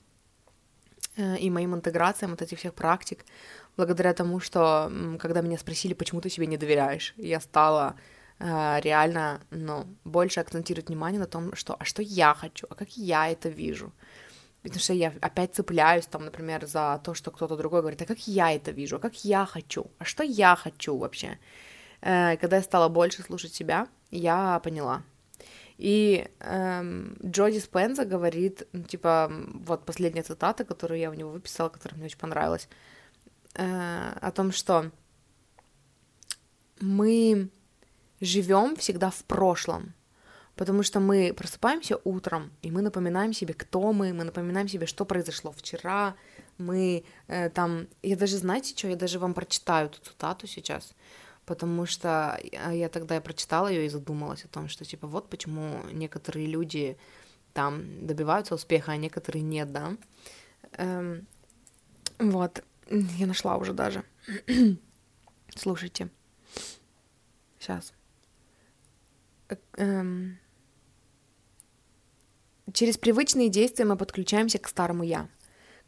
[1.16, 3.24] э, и моим интеграциям вот этих всех практик,
[3.78, 7.94] благодаря тому, что когда меня спросили, почему ты себе не доверяешь, я стала
[8.40, 12.98] э, реально, ну, больше акцентировать внимание на том, что, а что я хочу, а как
[12.98, 13.92] я это вижу.
[14.64, 18.28] Потому что я опять цепляюсь, там, например, за то, что кто-то другой говорит, а как
[18.28, 21.38] я это вижу, а как я хочу, а что я хочу вообще.
[22.02, 25.04] Э, когда я стала больше слушать себя, я поняла.
[25.78, 29.32] И эм, Джоди Спенза говорит, типа,
[29.66, 32.68] вот последняя цитата, которую я у него выписала, которая мне очень понравилась,
[33.56, 34.92] э, о том, что
[36.80, 37.50] мы
[38.20, 39.94] живем всегда в прошлом,
[40.56, 45.06] потому что мы просыпаемся утром, и мы напоминаем себе, кто мы, мы напоминаем себе, что
[45.06, 46.16] произошло вчера,
[46.60, 50.94] мы э, там, я даже, знаете что, я даже вам прочитаю эту цитату сейчас,
[51.52, 52.40] потому что
[52.72, 56.98] я тогда я прочитала ее и задумалась о том, что типа вот почему некоторые люди
[57.54, 59.98] там добиваются успеха, а некоторые нет, да.
[60.78, 61.28] Эм,
[62.20, 64.06] вот, я нашла уже даже.
[65.58, 66.08] Слушайте.
[67.60, 67.92] Сейчас.
[69.50, 70.40] Э, эм...
[72.72, 75.28] Через привычные действия мы подключаемся к старому «я».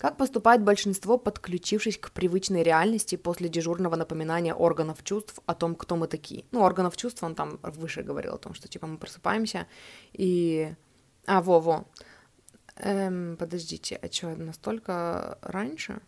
[0.03, 5.95] Как поступает большинство, подключившись к привычной реальности после дежурного напоминания органов чувств о том, кто
[5.95, 6.43] мы такие?
[6.51, 9.65] Ну, органов чувств, он там выше говорил о том, что, типа, мы просыпаемся
[10.11, 10.75] и...
[11.25, 11.85] А, во-во.
[12.75, 16.01] Эм, подождите, а что, настолько раньше?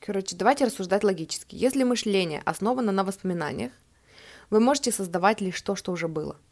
[0.00, 1.54] Короче, давайте рассуждать логически.
[1.54, 3.72] Если мышление основано на воспоминаниях,
[4.48, 6.38] вы можете создавать лишь то, что уже было–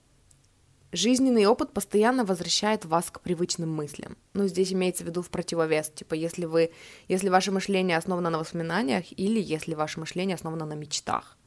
[0.95, 4.19] Жизненный опыт постоянно возвращает вас к привычным мыслям.
[4.35, 6.71] Ну, здесь имеется в виду в противовес, типа, если вы,
[7.09, 11.39] если ваше мышление основано на воспоминаниях или если ваше мышление основано на мечтах,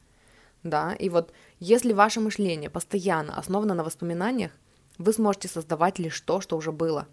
[0.64, 4.50] да, и вот если ваше мышление постоянно основано на воспоминаниях,
[4.98, 7.06] вы сможете создавать лишь то, что уже было.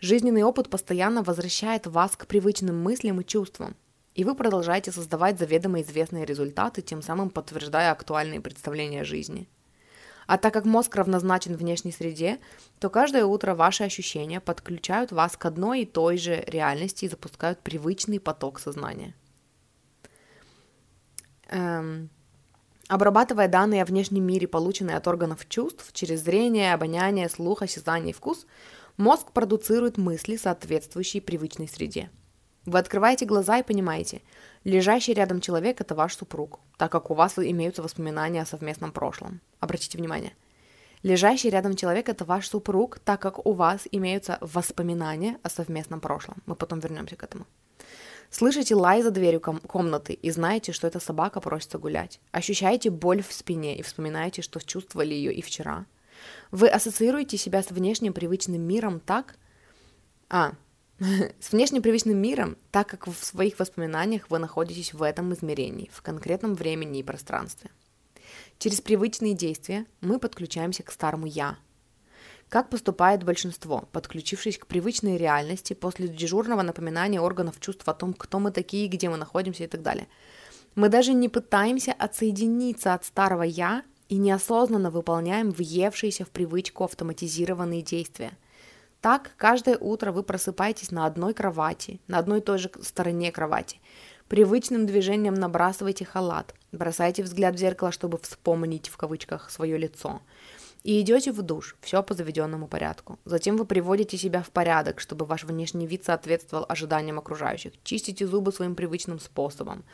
[0.00, 3.76] Жизненный опыт постоянно возвращает вас к привычным мыслям и чувствам,
[4.16, 9.48] и вы продолжаете создавать заведомо известные результаты, тем самым подтверждая актуальные представления о жизни–
[10.26, 12.38] а так как мозг равнозначен внешней среде,
[12.78, 17.60] то каждое утро ваши ощущения подключают вас к одной и той же реальности и запускают
[17.60, 19.14] привычный поток сознания.
[21.48, 22.10] Эм,
[22.88, 28.14] обрабатывая данные о внешнем мире, полученные от органов чувств, через зрение, обоняние, слух, осязание и
[28.14, 28.46] вкус,
[28.96, 32.10] мозг продуцирует мысли, соответствующие привычной среде.
[32.64, 34.22] Вы открываете глаза и понимаете,
[34.66, 39.40] лежащий рядом человек– это ваш супруг, так как у вас имеются воспоминания о совместном прошлом.
[39.60, 40.32] Обратите внимание.
[41.02, 46.42] Лежащий рядом человек– это ваш супруг, так как у вас имеются воспоминания о совместном прошлом.
[46.46, 47.46] Мы потом вернемся к этому.
[48.30, 52.18] Слышите лай за дверью ком- комнаты и знаете, что эта собака просится гулять.
[52.32, 55.86] Ощущаете боль в спине и вспоминаете, что чувствовали ее и вчера.
[56.50, 59.36] Вы ассоциируете себя с внешним привычным миром так...
[60.28, 60.54] А,
[61.40, 66.02] с внешне привычным миром, так как в своих воспоминаниях вы находитесь в этом измерении, в
[66.02, 67.70] конкретном времени и пространстве.
[68.58, 71.58] Через привычные действия мы подключаемся к старому «я».
[72.48, 78.38] Как поступает большинство, подключившись к привычной реальности после дежурного напоминания органов чувств о том, кто
[78.38, 80.06] мы такие, где мы находимся и так далее.
[80.76, 87.82] Мы даже не пытаемся отсоединиться от старого «я» и неосознанно выполняем въевшиеся в привычку автоматизированные
[87.82, 88.38] действия–
[89.00, 93.80] так, каждое утро вы просыпаетесь на одной кровати, на одной и той же стороне кровати.
[94.28, 100.20] Привычным движением набрасываете халат, бросаете взгляд в зеркало, чтобы вспомнить в кавычках свое лицо.
[100.86, 103.18] и идете в душ, все по заведенному порядку.
[103.24, 107.72] Затем вы приводите себя в порядок, чтобы ваш внешний вид соответствовал ожиданиям окружающих.
[107.82, 109.84] Чистите зубы своим привычным способом.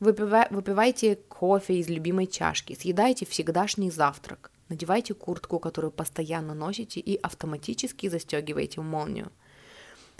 [0.00, 0.48] Выпива...
[0.50, 4.50] Выпивайте кофе из любимой чашки, съедайте всегдашний завтрак.
[4.72, 9.30] Надевайте куртку, которую постоянно носите, и автоматически застегивайте молнию.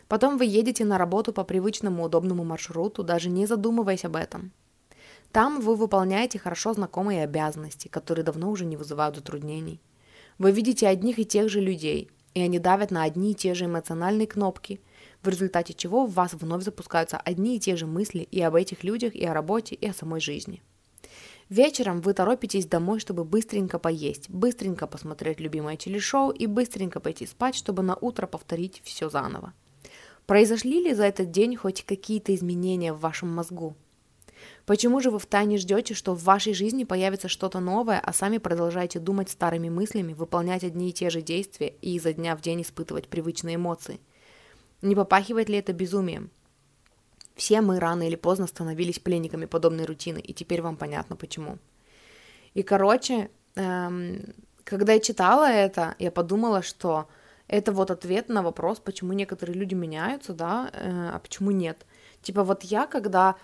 [0.09, 4.53] Потом вы едете на работу по привычному удобному маршруту, даже не задумываясь об этом.
[5.33, 9.81] Там вы выполняете хорошо знакомые обязанности, которые давно уже не вызывают затруднений.
[10.37, 13.65] Вы видите одних и тех же людей, и они давят на одни и те же
[13.65, 14.83] эмоциональные кнопки,
[15.23, 18.85] в результате чего в вас вновь запускаются одни и те же мысли и об этих
[18.85, 20.63] людях, и о работе, и о самой жизни.
[21.53, 27.55] Вечером вы торопитесь домой, чтобы быстренько поесть, быстренько посмотреть любимое телешоу и быстренько пойти спать,
[27.55, 29.53] чтобы на утро повторить все заново.
[30.25, 33.77] Произошли ли за этот день хоть какие-то изменения в вашем мозгу?
[34.65, 38.99] Почему же вы втайне ждете, что в вашей жизни появится что-то новое, а сами продолжаете
[38.99, 43.09] думать старыми мыслями, выполнять одни и те же действия и изо дня в день испытывать
[43.09, 44.01] привычные эмоции?
[44.81, 46.31] Не попахивает ли это безумием?
[47.43, 51.59] Все мы рано или поздно становились пленниками подобной рутины, и теперь вам понятно почему.
[52.55, 54.21] И, короче, эм,
[54.63, 57.09] когда я читала это, я подумала, что
[57.49, 61.85] это вот ответ на вопрос, почему некоторые люди меняются, да, э, а почему нет.
[62.23, 63.35] Типа вот я, когда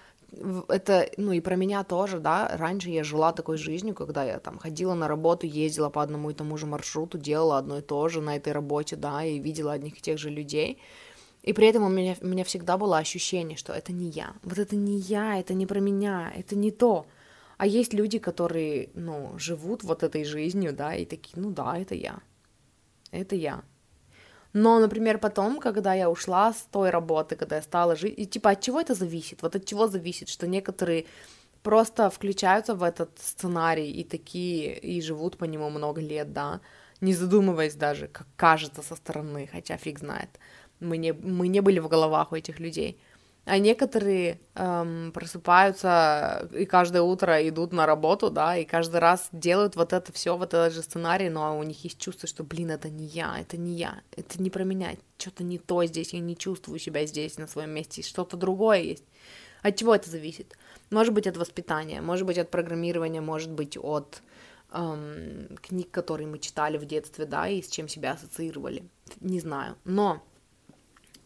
[0.68, 4.58] это, ну и про меня тоже, да, раньше я жила такой жизнью, когда я там
[4.58, 8.20] ходила на работу, ездила по одному и тому же маршруту, делала одно и то же
[8.20, 10.78] на этой работе, да, и видела одних и тех же людей,
[11.42, 14.34] и при этом у меня, у меня всегда было ощущение, что это не я.
[14.42, 17.06] Вот это не я, это не про меня, это не то.
[17.56, 21.94] А есть люди, которые, ну, живут вот этой жизнью, да, и такие, ну да, это
[21.94, 22.20] я.
[23.10, 23.62] Это я.
[24.52, 28.50] Но, например, потом, когда я ушла с той работы, когда я стала жить, и типа
[28.50, 29.42] от чего это зависит?
[29.42, 31.06] Вот от чего зависит, что некоторые
[31.62, 36.60] просто включаются в этот сценарий и такие, и живут по нему много лет, да,
[37.00, 40.30] не задумываясь даже, как кажется со стороны, хотя фиг знает.
[40.80, 42.98] Мы не, мы не были в головах у этих людей.
[43.48, 49.74] А некоторые эм, просыпаются и каждое утро идут на работу, да, и каждый раз делают
[49.74, 52.90] вот это все, вот этот же сценарий, но у них есть чувство, что, блин, это
[52.90, 56.36] не я, это не я, это не про меня, что-то не то здесь, я не
[56.36, 59.04] чувствую себя здесь, на своем месте, что-то другое есть.
[59.62, 60.54] От чего это зависит?
[60.90, 64.22] Может быть, от воспитания, может быть, от программирования, может быть, от
[64.72, 68.84] эм, книг, которые мы читали в детстве, да, и с чем себя ассоциировали.
[69.20, 69.76] Не знаю.
[69.84, 70.22] Но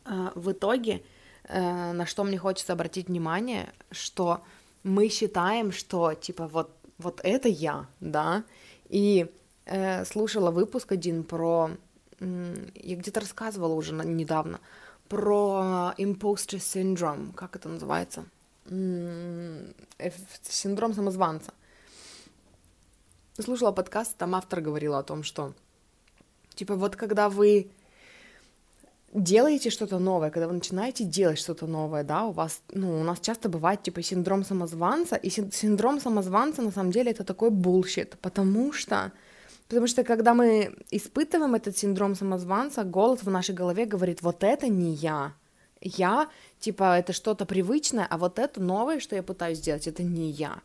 [0.04, 1.02] в итоге
[1.44, 4.42] Э, на что мне хочется обратить внимание, что
[4.84, 8.44] мы считаем, что типа вот, вот это я, да,
[8.88, 9.26] и
[9.64, 11.70] э, слушала выпуск один про,
[12.20, 14.60] я где-то рассказывала уже недавно,
[15.08, 18.24] про imposter syndrome, как это называется,
[20.48, 21.52] синдром самозванца.
[23.38, 25.54] Слушала подкаст, там автор говорил о том, что
[26.54, 27.70] типа вот когда вы
[29.12, 33.20] делаете что-то новое, когда вы начинаете делать что-то новое, да, у вас, ну, у нас
[33.20, 38.72] часто бывает, типа, синдром самозванца, и синдром самозванца, на самом деле, это такой bullshit, потому
[38.72, 39.12] что,
[39.68, 44.68] потому что, когда мы испытываем этот синдром самозванца, голос в нашей голове говорит, вот это
[44.68, 45.34] не я,
[45.82, 46.28] я,
[46.60, 50.58] типа, это что-то привычное, а вот это новое, что я пытаюсь сделать, это не я.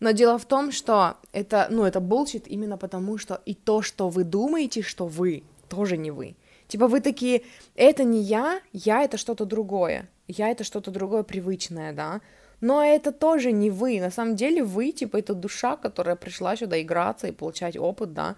[0.00, 4.08] Но дело в том, что это, ну, это bullshit именно потому, что и то, что
[4.08, 6.34] вы думаете, что вы, тоже не вы.
[6.68, 7.42] Типа вы такие,
[7.74, 12.20] это не я, я это что-то другое, я это что-то другое привычное, да,
[12.60, 16.80] но это тоже не вы, на самом деле вы, типа, это душа, которая пришла сюда
[16.80, 18.36] играться и получать опыт, да,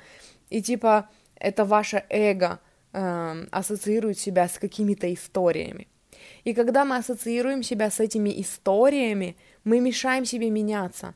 [0.51, 2.59] и типа это ваше эго
[2.93, 5.87] э, ассоциирует себя с какими-то историями.
[6.45, 11.15] И когда мы ассоциируем себя с этими историями, мы мешаем себе меняться.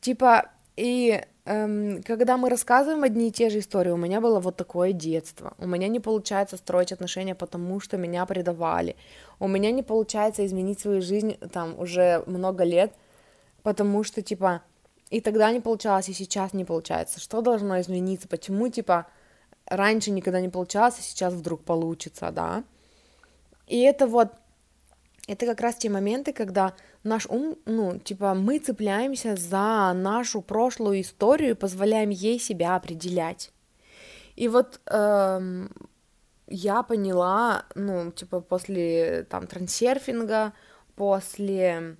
[0.00, 4.56] Типа, и эм, когда мы рассказываем одни и те же истории, у меня было вот
[4.56, 8.94] такое детство, у меня не получается строить отношения, потому что меня предавали,
[9.40, 12.92] у меня не получается изменить свою жизнь там уже много лет,
[13.62, 14.62] потому что, типа,
[15.10, 17.20] и тогда не получалось, и сейчас не получается.
[17.20, 18.28] Что должно измениться?
[18.28, 19.06] Почему, типа,
[19.66, 22.64] раньше никогда не получалось, а сейчас вдруг получится, да?
[23.66, 24.28] И это вот,
[25.28, 31.02] это как раз те моменты, когда наш ум, ну, типа, мы цепляемся за нашу прошлую
[31.02, 33.52] историю и позволяем ей себя определять.
[34.36, 35.70] И вот эм,
[36.46, 40.54] я поняла, ну, типа, после там трансерфинга,
[40.96, 41.96] после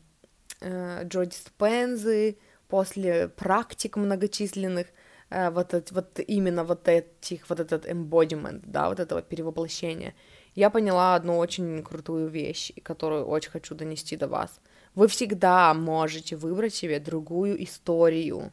[0.60, 2.38] э, Джо Диспензы,
[2.68, 4.86] после практик многочисленных,
[5.28, 10.14] э, вот, вот именно вот этих, вот этот embodiment, да, вот этого перевоплощения,
[10.59, 14.61] я поняла одну очень крутую вещь, которую очень хочу донести до вас.
[14.96, 18.52] Вы всегда можете выбрать себе другую историю.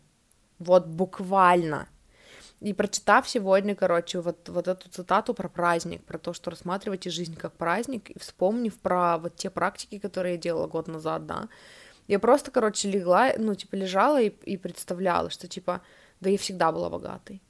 [0.60, 1.90] Вот буквально.
[2.60, 7.36] И прочитав сегодня, короче, вот, вот эту цитату про праздник, про то, что рассматривайте жизнь
[7.36, 11.50] как праздник, и вспомнив про вот те практики, которые я делала год назад, да,
[12.08, 15.82] я просто, короче, легла, ну, типа, лежала и, и представляла, что, типа,
[16.20, 17.42] да я всегда была богатой.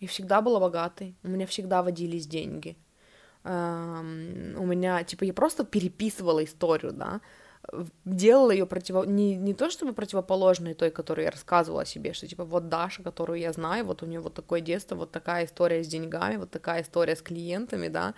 [0.00, 2.76] Я всегда была богатой, у меня всегда водились деньги.
[3.44, 7.20] Эм, у меня, типа, я просто переписывала историю, да,
[8.04, 9.04] делала ее противо...
[9.04, 13.38] не, не то чтобы противоположной той, которую я рассказывала себе, что типа вот Даша, которую
[13.38, 16.82] я знаю, вот у нее вот такое детство, вот такая история с деньгами, вот такая
[16.82, 18.14] история с клиентами, да,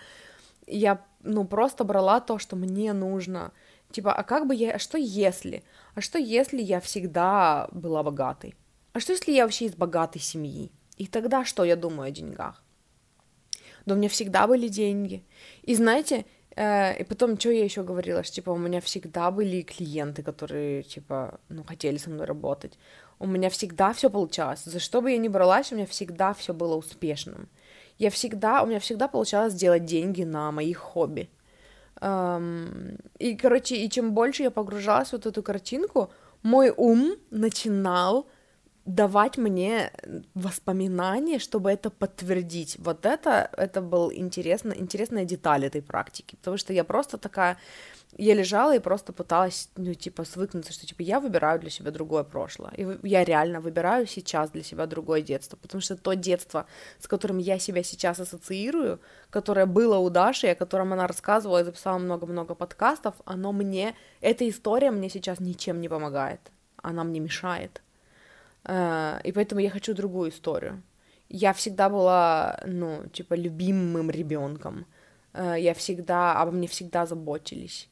[0.65, 3.51] я, ну, просто брала то, что мне нужно,
[3.91, 5.63] типа, а как бы я, а что если,
[5.93, 8.55] а что если я всегда была богатой,
[8.93, 12.62] а что если я вообще из богатой семьи, и тогда что я думаю о деньгах?
[13.85, 15.23] Да у меня всегда были деньги,
[15.63, 16.25] и знаете,
[16.55, 20.83] Э, и потом, что я еще говорила, что, типа, у меня всегда были клиенты, которые,
[20.83, 22.77] типа, ну, хотели со мной работать.
[23.19, 24.63] У меня всегда все получалось.
[24.63, 27.49] За что бы я ни бралась, у меня всегда все было успешным.
[27.97, 31.29] Я всегда, у меня всегда получалось делать деньги на моих хобби.
[32.01, 36.11] Um, и, короче, и чем больше я погружалась в вот эту картинку,
[36.41, 38.27] мой ум начинал
[38.85, 39.91] давать мне
[40.33, 42.75] воспоминания, чтобы это подтвердить.
[42.79, 47.57] Вот это, это был интересно, интересная деталь этой практики, потому что я просто такая,
[48.17, 52.23] я лежала и просто пыталась, ну, типа, свыкнуться, что, типа, я выбираю для себя другое
[52.23, 56.65] прошлое, и я реально выбираю сейчас для себя другое детство, потому что то детство,
[56.99, 61.63] с которым я себя сейчас ассоциирую, которое было у Даши, о котором она рассказывала и
[61.63, 66.41] записала много-много подкастов, оно мне, эта история мне сейчас ничем не помогает,
[66.81, 67.81] она мне мешает,
[68.65, 70.81] и поэтому я хочу другую историю.
[71.29, 74.85] Я всегда была, ну, типа, любимым ребенком.
[75.33, 77.89] Э, я всегда, обо мне всегда заботились.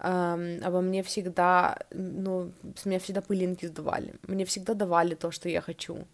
[0.00, 4.14] Эм, обо мне всегда, ну, с меня всегда пылинки сдавали.
[4.26, 6.06] Мне всегда давали то, что я хочу.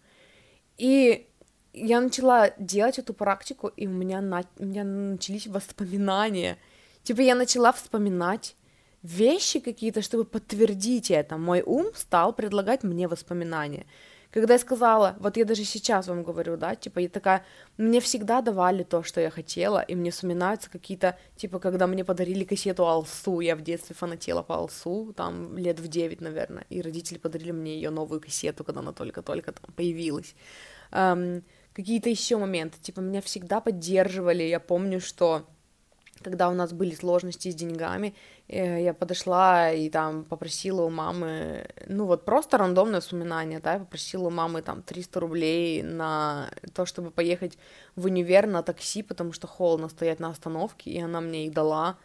[0.77, 1.27] И
[1.73, 4.43] я начала делать эту практику, и у меня, на...
[4.59, 6.57] у меня начались воспоминания.
[7.03, 8.55] Типа я начала вспоминать
[9.05, 11.37] вещи какие-то, чтобы подтвердить это.
[11.37, 13.85] Мой ум стал предлагать мне воспоминания.
[14.31, 17.45] Когда я сказала, вот я даже сейчас вам говорю, да, типа, я такая,
[17.77, 22.43] мне всегда давали то, что я хотела, и мне вспоминаются какие-то, типа, когда мне подарили
[22.43, 27.17] кассету Алсу, я в детстве фанатела по Алсу, там, лет в 9, наверное, и родители
[27.17, 30.35] подарили мне ее новую кассету, когда она только-только там появилась.
[30.91, 31.41] Um,
[31.73, 35.45] какие-то еще моменты, типа, меня всегда поддерживали, я помню, что
[36.23, 38.15] когда у нас были сложности с деньгами,
[38.47, 43.79] э, я подошла и там попросила у мамы, ну вот просто рандомное вспоминание, да, я
[43.79, 47.57] попросила у мамы там 300 рублей на то, чтобы поехать
[47.95, 51.97] в универ на такси, потому что холодно стоять на остановке, и она мне их дала,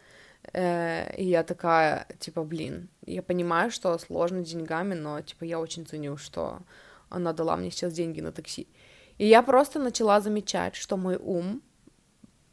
[0.53, 5.85] э, и я такая, типа, блин, я понимаю, что сложно деньгами, но, типа, я очень
[5.85, 6.59] ценю, что
[7.09, 8.67] она дала мне сейчас деньги на такси.
[9.17, 11.61] И я просто начала замечать, что мой ум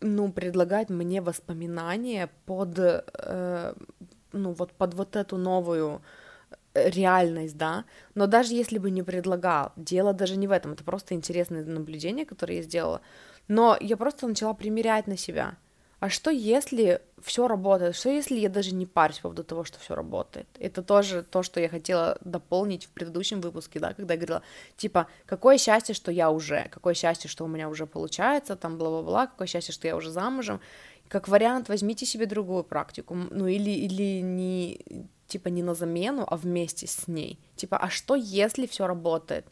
[0.00, 3.74] ну, предлагать мне воспоминания под, э,
[4.32, 6.02] ну, вот под вот эту новую
[6.74, 7.84] э, реальность, да,
[8.14, 12.26] но даже если бы не предлагал, дело даже не в этом, это просто интересное наблюдение,
[12.26, 13.00] которое я сделала,
[13.48, 15.56] но я просто начала примерять на себя,
[16.00, 17.96] а что если все работает?
[17.96, 20.46] Что если я даже не парюсь по поводу того, что все работает?
[20.60, 24.42] Это тоже то, что я хотела дополнить в предыдущем выпуске, да, когда я говорила,
[24.76, 29.26] типа, какое счастье, что я уже, какое счастье, что у меня уже получается, там, бла-бла-бла,
[29.26, 30.60] какое счастье, что я уже замужем.
[31.08, 34.80] Как вариант, возьмите себе другую практику, ну, или, или не,
[35.26, 37.40] типа, не на замену, а вместе с ней.
[37.56, 39.46] Типа, а что, если все работает?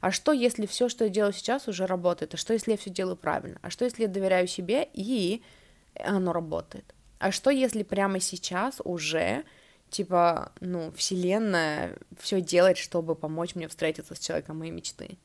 [0.00, 2.34] А что, если все, что я делаю сейчас, уже работает?
[2.34, 3.58] А что, если я все делаю правильно?
[3.62, 5.42] А что, если я доверяю себе и
[5.94, 6.94] оно работает.
[7.18, 9.44] А что если прямо сейчас уже,
[9.90, 15.18] типа, ну, вселенная все делает, чтобы помочь мне встретиться с человеком моей мечты?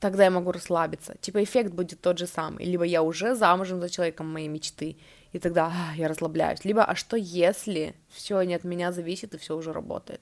[0.00, 1.14] Тогда я могу расслабиться.
[1.20, 2.64] Типа эффект будет тот же самый.
[2.64, 4.96] Либо я уже замужем за человеком моей мечты,
[5.32, 6.64] и тогда а, я расслабляюсь.
[6.64, 10.20] Либо, а что если все не от меня зависит и все уже работает?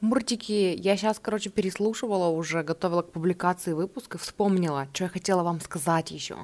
[0.00, 5.60] Муртики, я сейчас, короче, переслушивала уже, готовила к публикации выпуска, вспомнила, что я хотела вам
[5.60, 6.36] сказать еще.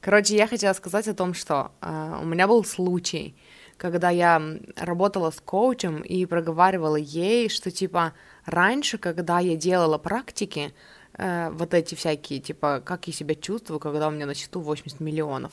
[0.00, 3.34] Короче, я хотела сказать о том, что э, у меня был случай,
[3.76, 4.40] когда я
[4.76, 8.14] работала с коучем и проговаривала ей, что типа
[8.46, 10.72] раньше, когда я делала практики,
[11.18, 15.00] э, вот эти всякие, типа, как я себя чувствую, когда у меня на счету 80
[15.00, 15.52] миллионов,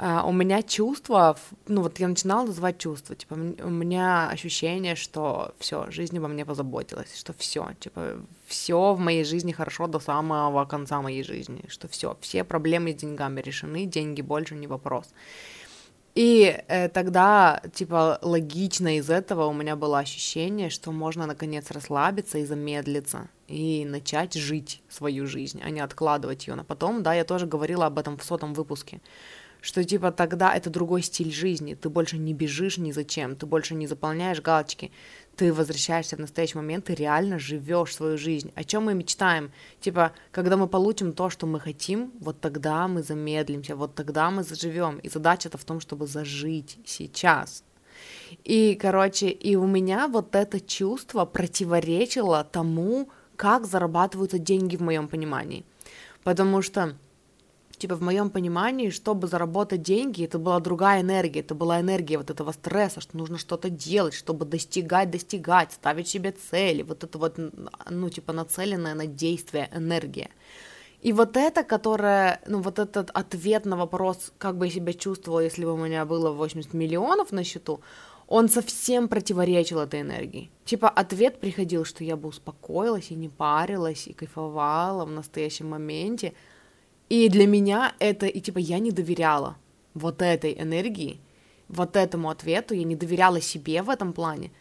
[0.00, 1.36] у меня чувство,
[1.66, 6.44] ну вот я начинала называть чувства, типа у меня ощущение, что все, жизнь обо мне
[6.44, 11.88] позаботилась, что все, типа все в моей жизни хорошо до самого конца моей жизни, что
[11.88, 15.06] все, все проблемы с деньгами решены, деньги больше не вопрос.
[16.14, 22.38] И э, тогда, типа, логично из этого у меня было ощущение, что можно наконец расслабиться
[22.38, 27.04] и замедлиться, и начать жить свою жизнь, а не откладывать ее на потом.
[27.04, 29.00] Да, я тоже говорила об этом в сотом выпуске,
[29.60, 33.74] что типа тогда это другой стиль жизни, ты больше не бежишь ни зачем, ты больше
[33.74, 34.92] не заполняешь галочки,
[35.36, 38.52] ты возвращаешься в настоящий момент, ты реально живешь свою жизнь.
[38.56, 39.52] О чем мы мечтаем?
[39.80, 44.42] Типа, когда мы получим то, что мы хотим, вот тогда мы замедлимся, вот тогда мы
[44.42, 44.98] заживем.
[44.98, 47.62] И задача-то в том, чтобы зажить сейчас.
[48.44, 55.06] И, короче, и у меня вот это чувство противоречило тому, как зарабатываются деньги в моем
[55.06, 55.64] понимании.
[56.24, 56.96] Потому что
[57.78, 62.30] типа в моем понимании, чтобы заработать деньги, это была другая энергия, это была энергия вот
[62.30, 67.38] этого стресса, что нужно что-то делать, чтобы достигать, достигать, ставить себе цели, вот это вот,
[67.90, 70.30] ну, типа нацеленная на действие энергия.
[71.00, 75.40] И вот это, которое, ну, вот этот ответ на вопрос, как бы я себя чувствовала,
[75.40, 77.80] если бы у меня было 80 миллионов на счету,
[78.26, 80.50] он совсем противоречил этой энергии.
[80.64, 86.34] Типа ответ приходил, что я бы успокоилась и не парилась, и кайфовала в настоящем моменте,
[87.08, 89.56] и для меня это, и типа я не доверяла
[89.94, 91.20] вот этой энергии,
[91.68, 94.52] вот этому ответу, я не доверяла себе в этом плане,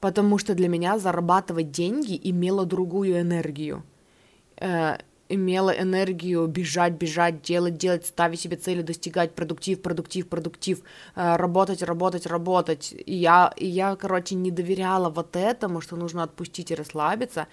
[0.00, 3.82] потому что для меня зарабатывать деньги имело другую энергию.
[4.56, 4.98] Э,
[5.30, 10.82] имела энергию бежать, бежать, делать, делать, ставить себе цели, достигать, продуктив, продуктив, продуктив,
[11.14, 12.94] э, работать, работать, работать.
[13.06, 17.46] И я, и я, короче, не доверяла вот этому, что нужно отпустить и расслабиться.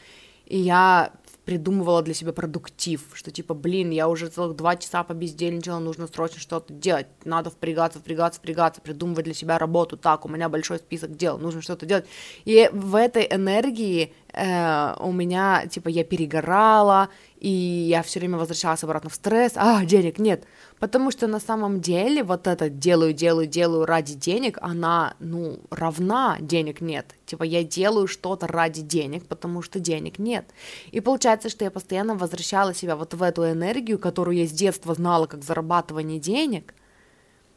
[0.47, 1.11] И я
[1.47, 6.41] придумывала для себя продуктив, что типа, блин, я уже целых два часа побездельничала, нужно срочно
[6.41, 11.15] что-то делать, надо впрягаться, впрягаться, впрягаться, придумывать для себя работу, так, у меня большой список
[11.15, 12.05] дел, нужно что-то делать.
[12.43, 17.07] И в этой энергии э, у меня, типа, я перегорала,
[17.39, 20.45] и я все время возвращалась обратно в стресс, а, денег нет,
[20.79, 26.37] потому что на самом деле вот это делаю, делаю, делаю ради денег, она, ну, равна
[26.39, 30.45] денег нет, типа, я делаю что-то ради денег, потому что денег нет,
[30.91, 34.93] и получается, что я постоянно возвращала себя вот в эту энергию, которую я с детства
[34.93, 36.73] знала как зарабатывание денег,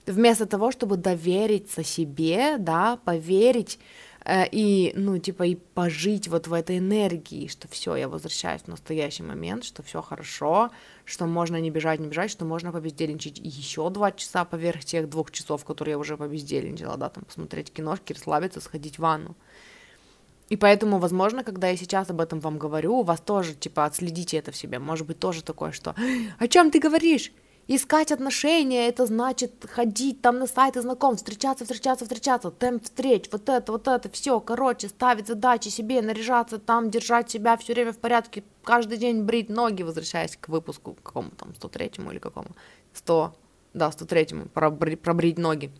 [0.06, 3.78] вместо того, чтобы довериться себе, да, поверить
[4.52, 9.22] и, ну, типа, и пожить вот в этой энергии, что все, я возвращаюсь в настоящий
[9.22, 10.70] момент, что все хорошо,
[11.04, 15.30] что можно не бежать, не бежать, что можно побездельничать еще два часа поверх тех двух
[15.30, 19.36] часов, которые я уже побездельничала, да, там, посмотреть киношки, расслабиться, сходить в ванну.
[20.48, 24.36] И поэтому, возможно, когда я сейчас об этом вам говорю, у вас тоже, типа, отследите
[24.36, 24.78] это в себе.
[24.78, 25.94] Может быть, тоже такое, что
[26.38, 27.32] «О чем ты говоришь?
[27.68, 33.48] Искать отношения, это значит ходить там на сайты знакомств, встречаться, встречаться, встречаться, темп встреч, вот
[33.48, 37.98] это, вот это, все, короче, ставить задачи себе, наряжаться там, держать себя все время в
[37.98, 42.48] порядке, каждый день брить ноги, возвращаясь к выпуску, какому там, 103-му или какому,
[42.94, 43.34] 100,
[43.74, 45.70] да, 103-му, пробрить, пробрить ноги.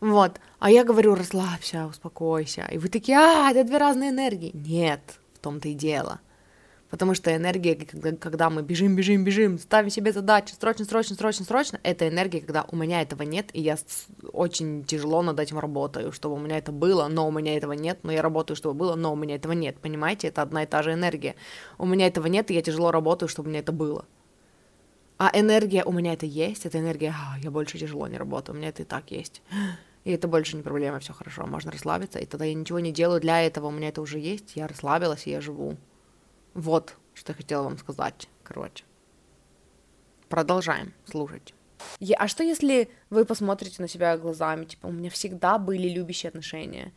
[0.00, 4.52] Вот, а я говорю, расслабься, успокойся, и вы такие, а, это две разные энергии.
[4.54, 6.20] Нет, в том-то и дело.
[6.90, 11.44] Потому что энергия, когда, когда мы бежим, бежим, бежим, ставим себе задачи, срочно, срочно, срочно,
[11.44, 13.76] срочно, это энергия, когда у меня этого нет, и я
[14.32, 17.98] очень тяжело над этим работаю, чтобы у меня это было, но у меня этого нет,
[18.04, 20.28] но я работаю, чтобы было, но у меня этого нет, понимаете?
[20.28, 21.34] Это одна и та же энергия.
[21.76, 24.04] У меня этого нет, и я тяжело работаю, чтобы у меня это было.
[25.18, 28.58] А энергия у меня это есть, это энергия, а, я больше тяжело не работаю, у
[28.58, 29.42] меня это и так есть.
[30.04, 33.20] И это больше не проблема, все хорошо, можно расслабиться, и тогда я ничего не делаю
[33.20, 35.76] для этого, у меня это уже есть, я расслабилась, и я живу.
[36.56, 38.84] Вот, что я хотела вам сказать, короче.
[40.30, 41.52] Продолжаем слушать.
[42.16, 46.94] А что если вы посмотрите на себя глазами, типа, у меня всегда были любящие отношения,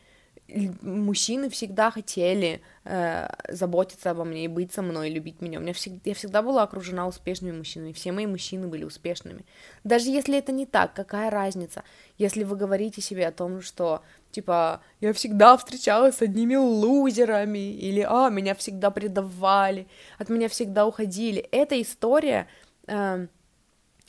[0.82, 5.60] мужчины всегда хотели э, заботиться обо мне и быть со мной, и любить меня.
[5.60, 9.45] У меня всегда, я всегда была окружена успешными мужчинами, все мои мужчины были успешными.
[9.84, 11.84] Даже если это не так, какая разница?
[12.18, 18.06] Если вы говорите себе о том, что, типа, я всегда встречалась с одними лузерами, или,
[18.08, 19.88] а, меня всегда предавали,
[20.18, 21.47] от меня всегда уходили.
[21.52, 22.47] Эта история
[22.88, 23.28] э,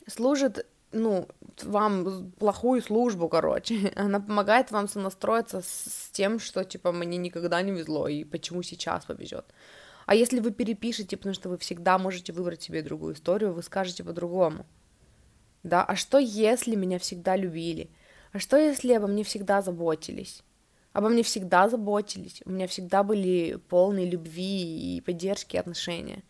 [0.07, 1.27] служит ну,
[1.63, 3.91] вам плохую службу, короче.
[3.95, 9.05] Она помогает вам сонастроиться с тем, что, типа, мне никогда не везло, и почему сейчас
[9.05, 9.45] повезет.
[10.05, 14.03] А если вы перепишете, потому что вы всегда можете выбрать себе другую историю, вы скажете
[14.03, 14.65] по-другому.
[15.63, 17.89] Да, а что если меня всегда любили?
[18.33, 20.43] А что если обо мне всегда заботились?
[20.93, 26.23] Обо мне всегда заботились, у меня всегда были полные любви и поддержки отношения.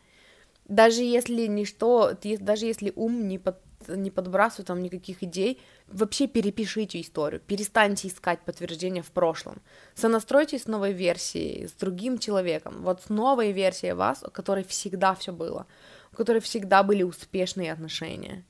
[0.65, 3.57] Даже если ничто, даже если ум не, под,
[3.87, 9.61] не подбрасываю там никаких идей, вообще перепишите историю, перестаньте искать подтверждения в прошлом,
[9.95, 15.15] сонастройтесь с новой версией, с другим человеком, вот с новой версией вас, у которой всегда
[15.15, 15.67] все было,
[16.11, 18.43] у которой всегда были успешные отношения,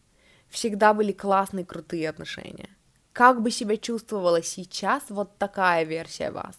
[0.49, 2.69] всегда были классные, крутые отношения.
[3.13, 6.55] Как бы себя чувствовала сейчас вот такая версия вас,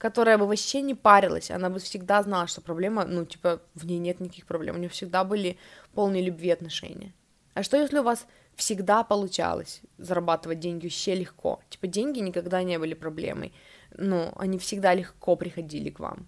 [0.00, 3.98] которая бы вообще не парилась, она бы всегда знала, что проблема, ну, типа, в ней
[3.98, 5.58] нет никаких проблем, у нее всегда были
[5.94, 7.12] полные любви отношения.
[7.54, 11.60] А что если у вас всегда получалось зарабатывать деньги вообще легко?
[11.68, 13.52] Типа, деньги никогда не были проблемой,
[13.96, 16.26] ну, они всегда легко приходили к вам.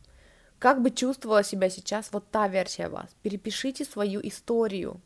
[0.58, 3.08] Как бы чувствовала себя сейчас вот та версия вас?
[3.22, 5.00] Перепишите свою историю,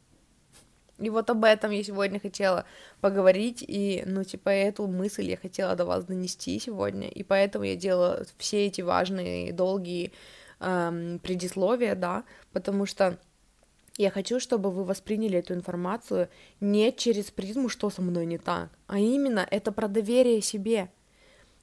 [0.98, 2.64] и вот об этом я сегодня хотела
[3.00, 7.76] поговорить, и, ну, типа, эту мысль я хотела до вас донести сегодня, и поэтому я
[7.76, 10.12] делала все эти важные, долгие
[10.60, 13.18] эм, предисловия, да, потому что
[13.96, 16.28] я хочу, чтобы вы восприняли эту информацию
[16.60, 20.90] не через призму, что со мной не так, а именно это про доверие себе.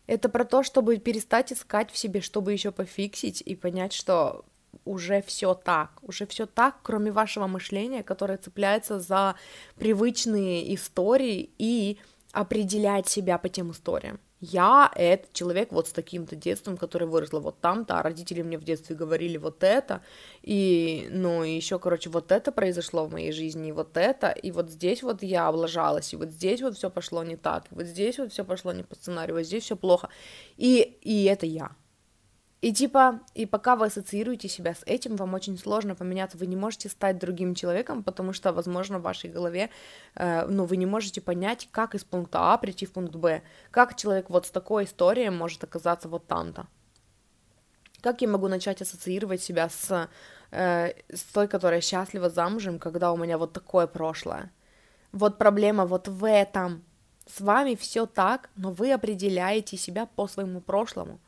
[0.06, 4.44] Это про то, чтобы перестать искать в себе, чтобы еще пофиксить и понять, что
[4.86, 9.36] уже все так, уже все так, кроме вашего мышления, которое цепляется за
[9.76, 12.00] привычные истории и
[12.32, 14.20] определяет себя по тем историям.
[14.46, 18.66] Я это человек вот с таким-то детством, который выросла вот там-то, а родители мне в
[18.66, 20.02] детстве говорили вот это,
[20.42, 24.70] и, ну, еще, короче, вот это произошло в моей жизни, и вот это, и вот
[24.70, 28.20] здесь вот я облажалась, и вот здесь вот все пошло не так, и вот здесь
[28.20, 30.10] вот все пошло не по сценарию, вот здесь все плохо,
[30.58, 31.72] и, и это я,
[32.64, 36.56] и типа, и пока вы ассоциируете себя с этим, вам очень сложно поменяться, вы не
[36.56, 39.70] можете стать другим человеком, потому что, возможно, в вашей голове,
[40.16, 43.98] э, ну, вы не можете понять, как из пункта А прийти в пункт Б, как
[43.98, 46.68] человек вот с такой историей может оказаться вот там-то.
[48.02, 50.08] Как я могу начать ассоциировать себя с,
[50.52, 54.54] э, с той, которая счастлива замужем, когда у меня вот такое прошлое?
[55.12, 56.82] Вот проблема вот в этом.
[57.28, 61.20] С вами все так, но вы определяете себя по своему прошлому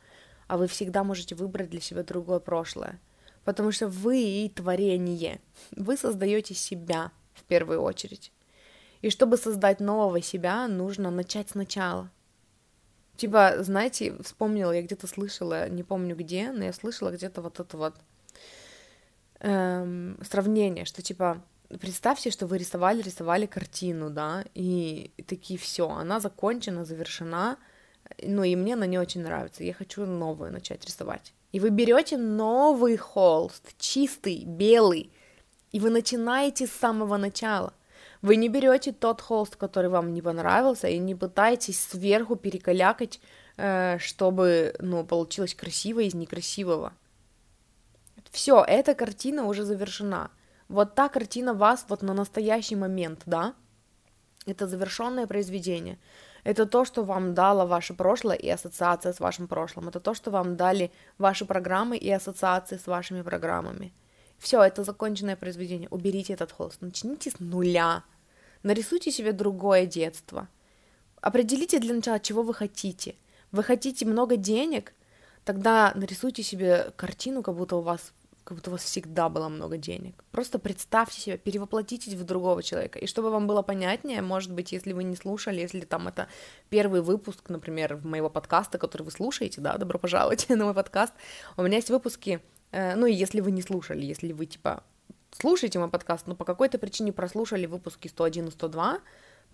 [0.46, 3.00] а вы всегда можете выбрать для себя другое прошлое.
[3.44, 5.40] Потому что вы и творение.
[5.70, 8.32] Вы создаете себя в первую очередь.
[9.02, 12.10] И чтобы создать нового себя, нужно начать сначала.
[13.16, 17.76] Типа, знаете, вспомнила, я где-то слышала, не помню где, но я слышала где-то вот это
[17.76, 17.94] вот
[19.40, 21.42] эм, сравнение, что типа
[21.80, 27.58] представьте, что вы рисовали, рисовали картину, да, и такие все, она закончена, завершена,
[28.22, 31.32] ну и мне она не очень нравится, я хочу новую начать рисовать.
[31.52, 35.10] И вы берете новый холст, чистый, белый,
[35.72, 37.72] и вы начинаете с самого начала.
[38.22, 43.20] Вы не берете тот холст, который вам не понравился, и не пытаетесь сверху перекалякать,
[43.56, 46.92] э, чтобы, ну, получилось красиво из некрасивого.
[48.30, 50.30] Все, эта картина уже завершена.
[50.68, 53.54] Вот та картина вас вот на настоящий момент, да?
[54.46, 55.98] Это завершенное произведение.
[56.46, 59.88] Это то, что вам дало ваше прошлое и ассоциация с вашим прошлым.
[59.88, 63.92] Это то, что вам дали ваши программы и ассоциации с вашими программами.
[64.38, 65.88] Все, это законченное произведение.
[65.90, 66.82] Уберите этот холст.
[66.82, 68.04] Начните с нуля.
[68.62, 70.46] Нарисуйте себе другое детство.
[71.20, 73.16] Определите для начала, чего вы хотите.
[73.50, 74.94] Вы хотите много денег?
[75.44, 78.12] Тогда нарисуйте себе картину, как будто у вас
[78.46, 80.22] как будто у вас всегда было много денег.
[80.30, 83.00] Просто представьте себя, перевоплотитесь в другого человека.
[83.00, 86.28] И чтобы вам было понятнее, может быть, если вы не слушали, если там это
[86.70, 91.12] первый выпуск, например, моего подкаста, который вы слушаете, да, добро пожаловать на мой подкаст,
[91.56, 92.40] у меня есть выпуски,
[92.70, 94.84] э, ну если вы не слушали, если вы, типа,
[95.32, 99.00] слушаете мой подкаст, но по какой-то причине прослушали выпуски 101 и 102,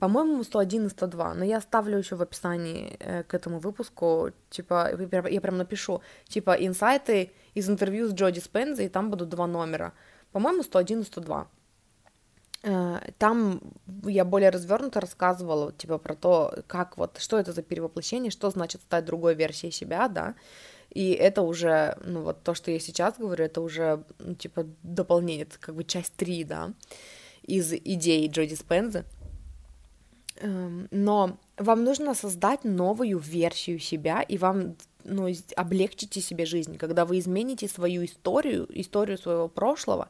[0.00, 4.90] по-моему, 101 и 102, но я оставлю еще в описании э, к этому выпуску, типа,
[5.30, 9.92] я прям напишу, типа, инсайты из интервью с Джоди Спенза, и там будут два номера.
[10.32, 11.48] По-моему, 101 и 102.
[12.62, 13.60] Э, там
[14.04, 18.82] я более развернуто рассказывала, типа, про то, как вот, что это за перевоплощение, что значит
[18.82, 20.34] стать другой версией себя, да,
[20.90, 25.44] и это уже, ну, вот то, что я сейчас говорю, это уже, ну, типа, дополнение,
[25.44, 26.72] это как бы часть 3, да,
[27.42, 29.04] из идей Джоди Спенза.
[30.36, 36.78] Эм, но вам нужно создать новую версию себя, и вам ну, облегчите себе жизнь.
[36.78, 40.08] Когда вы измените свою историю, историю своего прошлого,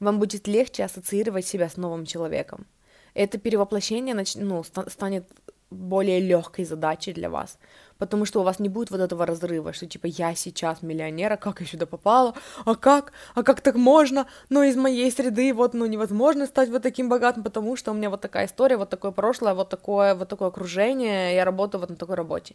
[0.00, 2.66] вам будет легче ассоциировать себя с новым человеком.
[3.14, 4.36] Это перевоплощение нач...
[4.36, 5.24] ну, станет
[5.70, 7.58] более легкой задачей для вас,
[7.98, 11.36] потому что у вас не будет вот этого разрыва, что типа я сейчас миллионер, а
[11.36, 12.34] как я сюда попала,
[12.64, 16.82] а как, а как так можно, ну из моей среды вот, ну невозможно стать вот
[16.82, 20.28] таким богатым, потому что у меня вот такая история, вот такое прошлое, вот такое, вот
[20.28, 22.54] такое окружение, я работаю вот на такой работе.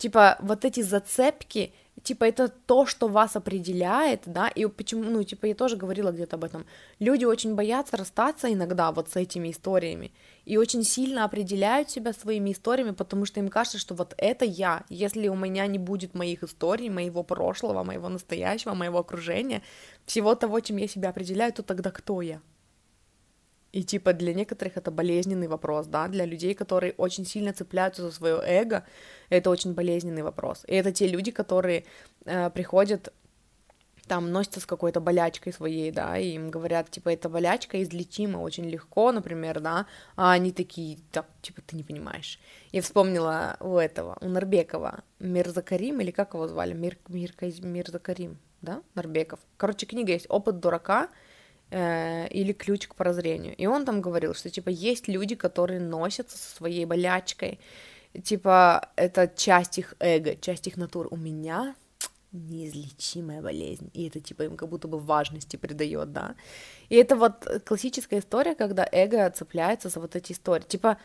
[0.00, 5.44] Типа, вот эти зацепки, типа, это то, что вас определяет, да, и почему, ну, типа,
[5.44, 6.64] я тоже говорила где-то об этом.
[7.00, 10.10] Люди очень боятся расстаться иногда вот с этими историями,
[10.46, 14.84] и очень сильно определяют себя своими историями, потому что им кажется, что вот это я,
[14.88, 19.60] если у меня не будет моих историй, моего прошлого, моего настоящего, моего окружения,
[20.06, 22.40] всего того, чем я себя определяю, то тогда кто я?
[23.72, 28.10] И типа для некоторых это болезненный вопрос, да, для людей, которые очень сильно цепляются за
[28.10, 28.84] свое эго,
[29.28, 30.64] это очень болезненный вопрос.
[30.66, 31.84] И это те люди, которые
[32.24, 33.12] э, приходят
[34.10, 38.68] там носятся с какой-то болячкой своей, да, и им говорят, типа, эта болячка излечима очень
[38.68, 42.40] легко, например, да, а они такие, так, типа, ты не понимаешь.
[42.72, 48.82] Я вспомнила у этого, у Нарбекова, Мирзакарим, или как его звали, Мир, Мир, Мирзакарим, да,
[48.96, 49.38] Нарбеков.
[49.56, 51.08] Короче, книга есть «Опыт дурака»,
[51.70, 53.54] э, или ключ к прозрению.
[53.56, 57.58] И он там говорил, что типа есть люди, которые носятся со своей болячкой,
[58.22, 61.08] типа это часть их эго, часть их натуры.
[61.10, 61.74] У меня
[62.32, 66.34] неизлечимая болезнь, и это типа им как будто бы важности придает, да.
[66.88, 70.64] И это вот классическая история, когда эго цепляется за вот эти истории.
[70.64, 70.98] Типа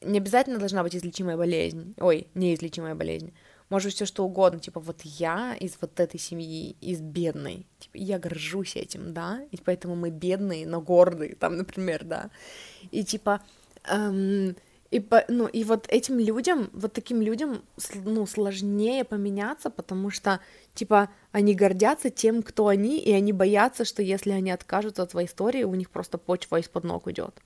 [0.00, 3.32] не обязательно должна быть излечимая болезнь, ой, неизлечимая болезнь.
[3.72, 8.18] Может все что угодно, типа, вот я из вот этой семьи, из бедной, типа, я
[8.18, 12.28] горжусь этим, да, и поэтому мы бедные, но гордые, там, например, да,
[12.90, 13.40] и типа,
[13.88, 14.56] эм,
[14.90, 17.62] и, по, ну, и вот этим людям, вот таким людям,
[18.04, 20.40] ну, сложнее поменяться, потому что,
[20.74, 25.28] типа, они гордятся тем, кто они, и они боятся, что если они откажутся от своей
[25.28, 27.40] истории, у них просто почва из-под ног уйдет.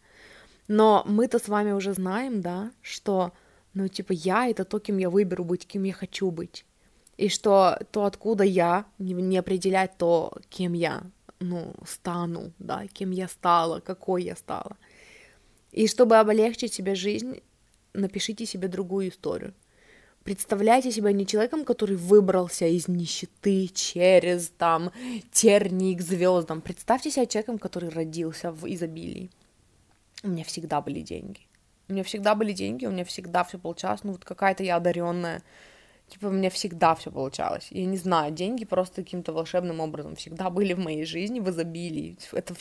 [0.66, 3.32] Но мы-то с вами уже знаем, да, что,
[3.76, 6.64] ну, типа, я— это то, кем я выберу быть, кем я хочу быть.
[7.18, 11.02] И что то, откуда я, не, определяет то, кем я,
[11.40, 14.78] ну, стану, да, кем я стала, какой я стала.
[15.72, 17.42] И чтобы облегчить себе жизнь,
[17.92, 19.52] напишите себе другую историю.
[20.24, 24.90] Представляйте себя не человеком, который выбрался из нищеты через там
[25.32, 26.62] тернии к звездам.
[26.62, 29.30] Представьте себя человеком, который родился в изобилии.
[30.22, 31.45] У меня всегда были деньги.
[31.88, 34.04] У меня всегда были деньги, у меня всегда все получалось.
[34.04, 35.42] Ну вот какая-то я одаренная
[36.08, 37.66] Типа, у меня всегда все получалось.
[37.70, 42.16] Я не знаю, деньги просто каким-то волшебным образом всегда были в моей жизни в изобилии.
[42.32, 42.54] Это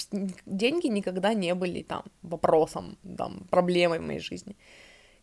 [0.47, 4.55] деньги никогда не были там вопросом, там, проблемой в моей жизни.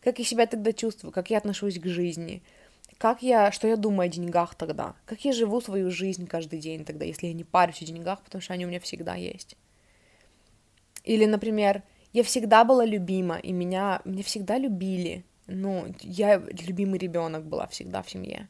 [0.01, 2.43] Как я себя тогда чувствую, как я отношусь к жизни,
[2.97, 6.85] как я, что я думаю о деньгах тогда, как я живу свою жизнь каждый день
[6.85, 9.57] тогда, если я не парюсь о деньгах, потому что они у меня всегда есть.
[11.03, 11.83] Или, например,
[12.13, 18.01] я всегда была любима, и меня, меня всегда любили, ну, я любимый ребенок была всегда
[18.01, 18.47] в семье.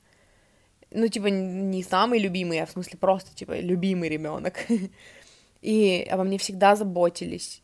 [0.92, 4.66] Ну, типа, не самый любимый, а в смысле просто, типа, любимый ребенок.
[5.62, 7.64] И обо мне всегда заботились.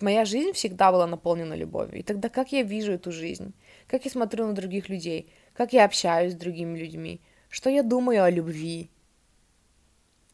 [0.00, 1.98] Моя жизнь всегда была наполнена любовью.
[1.98, 3.52] И тогда как я вижу эту жизнь?
[3.86, 5.30] Как я смотрю на других людей?
[5.52, 7.20] Как я общаюсь с другими людьми?
[7.50, 8.88] Что я думаю о любви?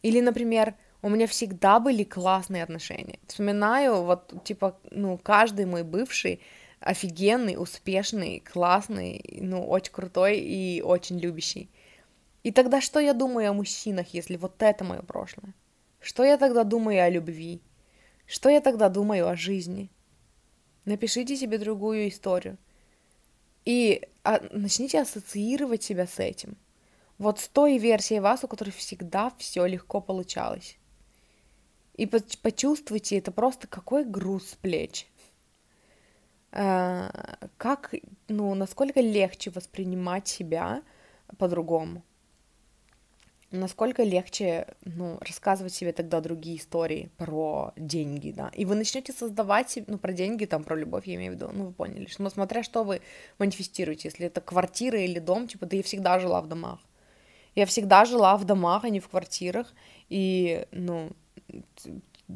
[0.03, 3.19] Или, например, у меня всегда были классные отношения.
[3.27, 6.41] Вспоминаю, вот, типа, ну, каждый мой бывший,
[6.81, 11.71] офигенный, успешный, классный, ну, очень крутой и очень любящий.
[12.43, 15.53] И тогда что я думаю о мужчинах, если вот это мое прошлое?
[16.01, 17.61] Что я тогда думаю о любви?
[18.27, 19.91] Что я тогда думаю о жизни?
[20.85, 22.59] Напишите себе другую историю.
[23.65, 26.57] И а, начните ассоциировать себя с этим.
[27.19, 30.79] Вот с той версией вас, у которой всегда все легко получалось.
[31.97, 35.07] И почувствуйте, это просто какой груз с плеч.
[36.53, 37.09] Э,
[37.57, 37.95] как,
[38.29, 40.83] ну, насколько легче воспринимать себя
[41.39, 42.03] по-другому?
[43.51, 49.79] Насколько легче, ну, рассказывать себе тогда другие истории про деньги, да, и вы начнете создавать,
[49.87, 52.31] ну, про деньги, там, про любовь, я имею в виду, ну, вы поняли, что, ну,
[52.31, 53.01] смотря что вы
[53.39, 56.81] манифестируете, если это квартира или дом, типа, да я всегда жила в домах,
[57.55, 59.73] я всегда жила в домах, а не в квартирах,
[60.09, 61.13] и, ну,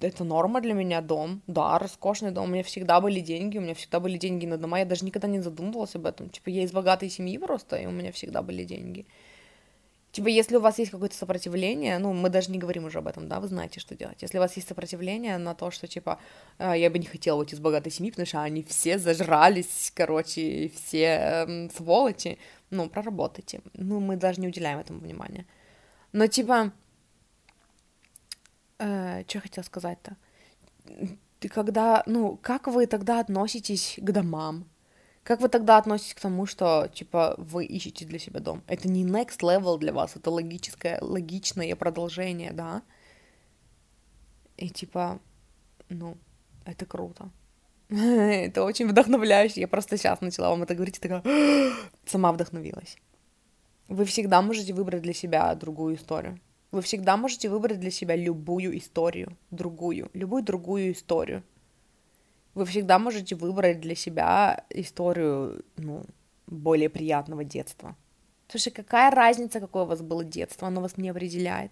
[0.00, 3.74] это норма для меня, дом, да, роскошный дом, у меня всегда были деньги, у меня
[3.74, 6.72] всегда были деньги на дома, я даже никогда не задумывалась об этом, типа, я из
[6.72, 9.06] богатой семьи просто, и у меня всегда были деньги.
[10.12, 13.28] Типа, если у вас есть какое-то сопротивление, ну, мы даже не говорим уже об этом,
[13.28, 14.20] да, вы знаете, что делать.
[14.22, 16.18] Если у вас есть сопротивление на то, что, типа,
[16.58, 20.72] «А, я бы не хотела уйти из богатой семьи, потому что они все зажрались, короче,
[20.74, 21.04] все
[21.46, 22.38] эм, сволочи,
[22.70, 23.60] ну, проработайте.
[23.74, 25.46] Ну, мы даже не уделяем этому внимания.
[26.12, 26.72] Но, типа,
[28.80, 30.16] э, что я хотела сказать-то?
[31.48, 34.64] Когда, ну, как вы тогда относитесь к домам?
[35.22, 38.62] Как вы тогда относитесь к тому, что, типа, вы ищете для себя дом?
[38.66, 42.82] Это не next level для вас, это логическое, логичное продолжение, да?
[44.56, 45.20] И, типа,
[45.88, 46.16] ну,
[46.64, 47.30] это круто.
[47.90, 49.60] это очень вдохновляюще.
[49.60, 51.22] Я просто сейчас начала вам это говорить и такая
[52.06, 52.96] сама вдохновилась.
[53.88, 56.38] Вы всегда можете выбрать для себя другую историю.
[56.72, 61.42] Вы всегда можете выбрать для себя любую историю, другую, любую другую историю.
[62.54, 66.04] Вы всегда можете выбрать для себя историю, ну,
[66.46, 67.96] более приятного детства.
[68.48, 71.70] Слушай, какая разница, какое у вас было детство, оно вас не определяет.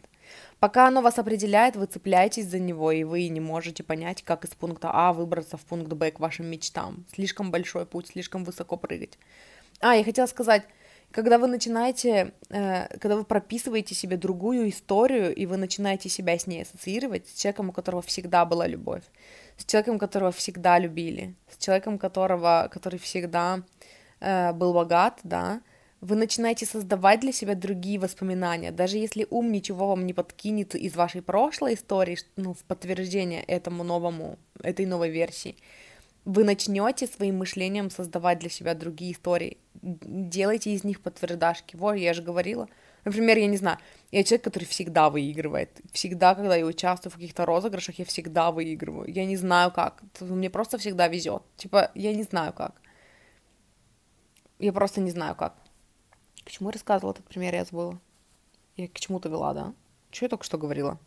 [0.61, 4.51] Пока оно вас определяет, вы цепляетесь за него, и вы не можете понять, как из
[4.51, 7.05] пункта А выбраться в пункт Б к вашим мечтам.
[7.13, 9.19] Слишком большой путь, слишком высоко прыгать.
[9.81, 10.65] А, я хотела сказать,
[11.11, 16.47] когда вы начинаете, э, когда вы прописываете себе другую историю, и вы начинаете себя с
[16.47, 19.03] ней ассоциировать, с человеком, у которого всегда была любовь,
[19.57, 23.63] с человеком, которого всегда любили, с человеком, которого, который всегда
[24.21, 25.61] э, был богат, да,
[26.01, 28.71] вы начинаете создавать для себя другие воспоминания.
[28.71, 33.83] Даже если ум ничего вам не подкинет из вашей прошлой истории, ну, в подтверждение этому
[33.83, 35.57] новому, этой новой версии,
[36.25, 39.57] вы начнете своим мышлением создавать для себя другие истории.
[39.83, 41.77] Делайте из них подтверждашки.
[41.77, 42.69] Вот, я же говорила.
[43.05, 43.79] Например, я не знаю,
[44.11, 45.81] я человек, который всегда выигрывает.
[45.93, 49.11] Всегда, когда я участвую в каких-то розыгрышах, я всегда выигрываю.
[49.11, 50.03] Я не знаю как.
[50.21, 51.43] Мне просто всегда везет.
[51.57, 52.81] Типа, я не знаю как.
[54.59, 55.55] Я просто не знаю как.
[56.45, 58.01] К чему я рассказывала этот пример, я забыла.
[58.77, 59.75] Я к чему-то вела, да?
[60.11, 60.99] Что я только что говорила?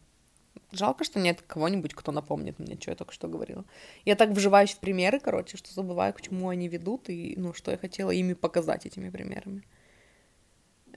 [0.71, 3.65] Жалко, что нет кого-нибудь, кто напомнит мне, что я только что говорила.
[4.05, 7.71] Я так вживаюсь в примеры, короче, что забываю, к чему они ведут, и, ну, что
[7.71, 9.63] я хотела ими показать этими примерами.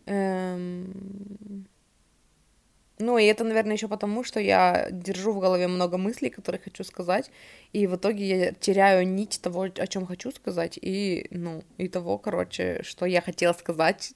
[0.07, 1.67] Эм...
[3.01, 6.85] Ну, и это, наверное, еще потому, что я держу в голове много мыслей, которые хочу
[6.85, 7.31] сказать,
[7.73, 12.19] и в итоге я теряю нить того, о чем хочу сказать, и, ну, и того,
[12.19, 14.15] короче, что я хотела сказать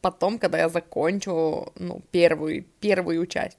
[0.00, 3.58] потом, когда я закончу, ну, первую, первую часть.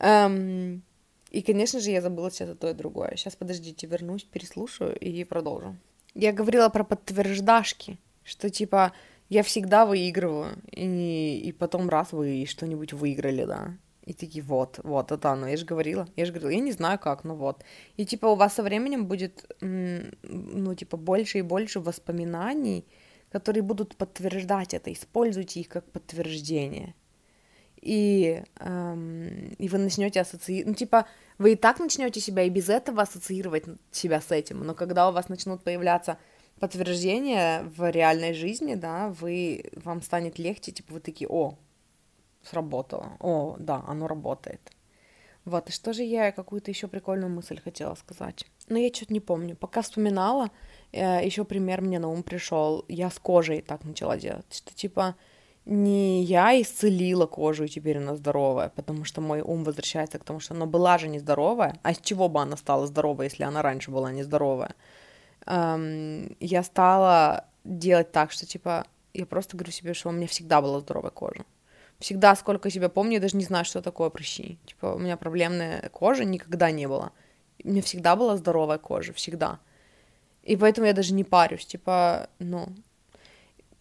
[0.00, 0.82] Эм...
[1.30, 3.14] И, конечно же, я забыла сейчас то, и другое.
[3.16, 5.76] Сейчас, подождите, вернусь, переслушаю и продолжу.
[6.14, 8.92] Я говорила про подтверждашки, что, типа,
[9.28, 13.76] я всегда выигрываю, и, и потом раз вы что-нибудь выиграли, да,
[14.06, 16.98] и такие, вот, вот, это оно, я же говорила, я же говорила, я не знаю
[16.98, 17.64] как, но вот.
[17.96, 22.86] И, типа, у вас со временем будет, ну, типа, больше и больше воспоминаний,
[23.30, 26.94] которые будут подтверждать это, используйте их как подтверждение.
[27.84, 31.06] И, эм, и вы начнете ассоциировать, ну, типа,
[31.36, 35.12] вы и так начнете себя и без этого ассоциировать себя с этим, но когда у
[35.12, 36.16] вас начнут появляться
[36.58, 41.58] подтверждение в реальной жизни, да, вы, вам станет легче, типа вы такие, о,
[42.42, 44.62] сработало, о, да, оно работает.
[45.44, 48.46] Вот, и что же я какую-то еще прикольную мысль хотела сказать?
[48.68, 49.56] Но я что-то не помню.
[49.56, 50.50] Пока вспоминала,
[50.90, 52.86] э, еще пример мне на ум пришел.
[52.88, 55.16] Я с кожей так начала делать, что типа
[55.66, 60.40] не я исцелила кожу, и теперь она здоровая, потому что мой ум возвращается к тому,
[60.40, 63.90] что она была же нездоровая, а с чего бы она стала здоровой, если она раньше
[63.90, 64.74] была нездоровая?
[65.46, 70.60] эм, я стала делать так, что, типа, я просто говорю себе, что у меня всегда
[70.60, 71.44] была здоровая кожа.
[71.98, 74.58] Всегда, сколько себя помню, я даже не знаю, что такое прыщи.
[74.66, 77.12] Типа, у меня проблемная кожа никогда не было.
[77.62, 79.60] У меня всегда была здоровая кожа, всегда.
[80.42, 82.68] И поэтому я даже не парюсь, типа, ну,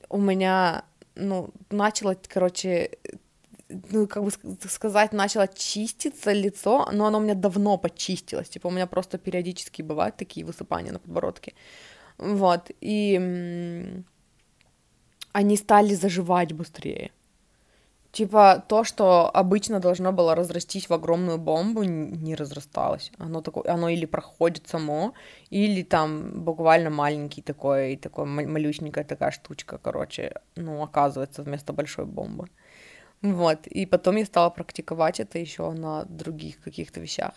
[0.10, 2.90] у меня, ну, начало, короче,
[3.70, 4.32] ну, как бы
[4.70, 9.82] сказать, начало чиститься лицо, но оно у меня давно почистилось, типа у меня просто периодически
[9.82, 11.54] бывают такие высыпания на подбородке,
[12.18, 14.04] вот, и
[15.32, 17.12] они стали заживать быстрее.
[18.14, 23.12] Типа то, что обычно должно было разрастись в огромную бомбу, не разрасталось.
[23.18, 25.16] Оно такое, оно или проходит само,
[25.50, 32.50] или там буквально маленький такой, такой малюсенькая такая штучка, короче, ну, оказывается вместо большой бомбы.
[33.24, 37.32] Вот, и потом я стала практиковать это еще на других каких-то вещах.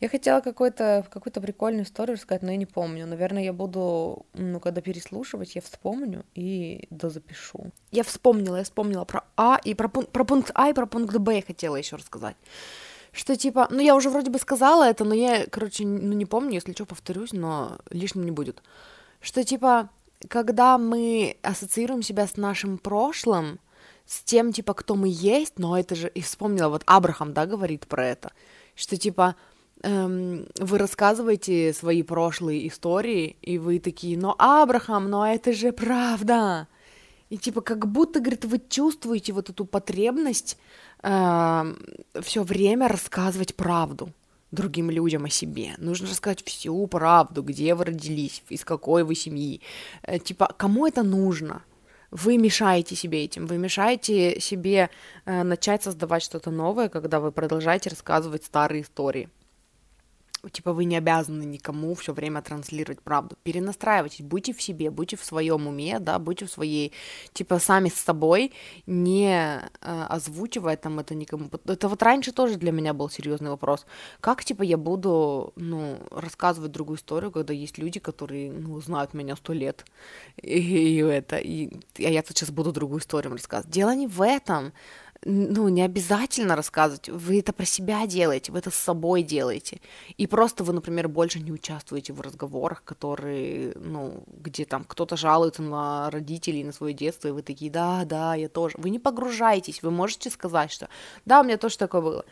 [0.00, 3.06] Я хотела какую-то какую прикольную историю рассказать, но я не помню.
[3.06, 7.70] Наверное, я буду, ну, когда переслушивать, я вспомню и дозапишу.
[7.92, 11.36] Я вспомнила, я вспомнила про А и про, про пункт А и про пункт Б
[11.36, 12.36] я хотела еще рассказать.
[13.12, 16.54] Что типа, ну я уже вроде бы сказала это, но я, короче, ну не помню,
[16.54, 18.60] если что, повторюсь, но лишним не будет.
[19.20, 19.88] Что типа,
[20.26, 23.60] когда мы ассоциируем себя с нашим прошлым,
[24.08, 27.86] с тем, типа, кто мы есть, но это же, и вспомнила, вот Абрахам, да, говорит
[27.86, 28.32] про это,
[28.74, 29.36] что, типа,
[29.82, 36.68] эм, вы рассказываете свои прошлые истории, и вы такие, но Абрахам, но это же правда,
[37.28, 40.56] и, типа, как будто, говорит, вы чувствуете вот эту потребность
[41.02, 41.78] э, эм,
[42.22, 44.14] все время рассказывать правду
[44.50, 45.74] другим людям о себе.
[45.76, 49.60] Нужно рассказать всю правду, где вы родились, из какой вы семьи.
[50.02, 51.62] Э, типа, кому это нужно?
[52.10, 54.90] Вы мешаете себе этим, вы мешаете себе
[55.24, 59.28] э, начать создавать что-то новое, когда вы продолжаете рассказывать старые истории.
[60.50, 63.36] Типа вы не обязаны никому все время транслировать правду.
[63.42, 66.92] Перенастраивайтесь, будьте в себе, будьте в своем уме, да, будьте в своей,
[67.32, 68.52] типа сами с собой,
[68.86, 71.50] не э, озвучивая там это никому.
[71.66, 73.86] Это вот раньше тоже для меня был серьезный вопрос.
[74.20, 79.36] Как, типа, я буду, ну, рассказывать другую историю, когда есть люди, которые, ну, знают меня
[79.36, 79.84] сто лет,
[80.40, 83.72] и, и это, и, и я сейчас буду другую историю рассказывать.
[83.72, 84.72] Дело не в этом
[85.24, 89.80] ну, не обязательно рассказывать, вы это про себя делаете, вы это с собой делаете.
[90.16, 95.62] И просто вы, например, больше не участвуете в разговорах, которые, ну, где там кто-то жалуется
[95.62, 98.76] на родителей, на свое детство, и вы такие, да, да, я тоже.
[98.78, 100.88] Вы не погружаетесь, вы можете сказать, что
[101.24, 102.24] да, у меня тоже такое было.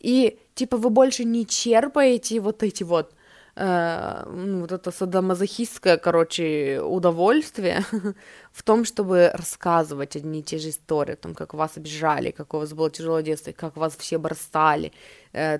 [0.00, 3.14] И, типа, вы больше не черпаете вот эти вот
[3.56, 7.84] э, ну, вот это садомазохистское, короче, удовольствие
[8.52, 12.54] в том, чтобы рассказывать одни и те же истории, о том, как вас обижали, как
[12.54, 14.92] у вас было тяжелое детство, как вас все бросали,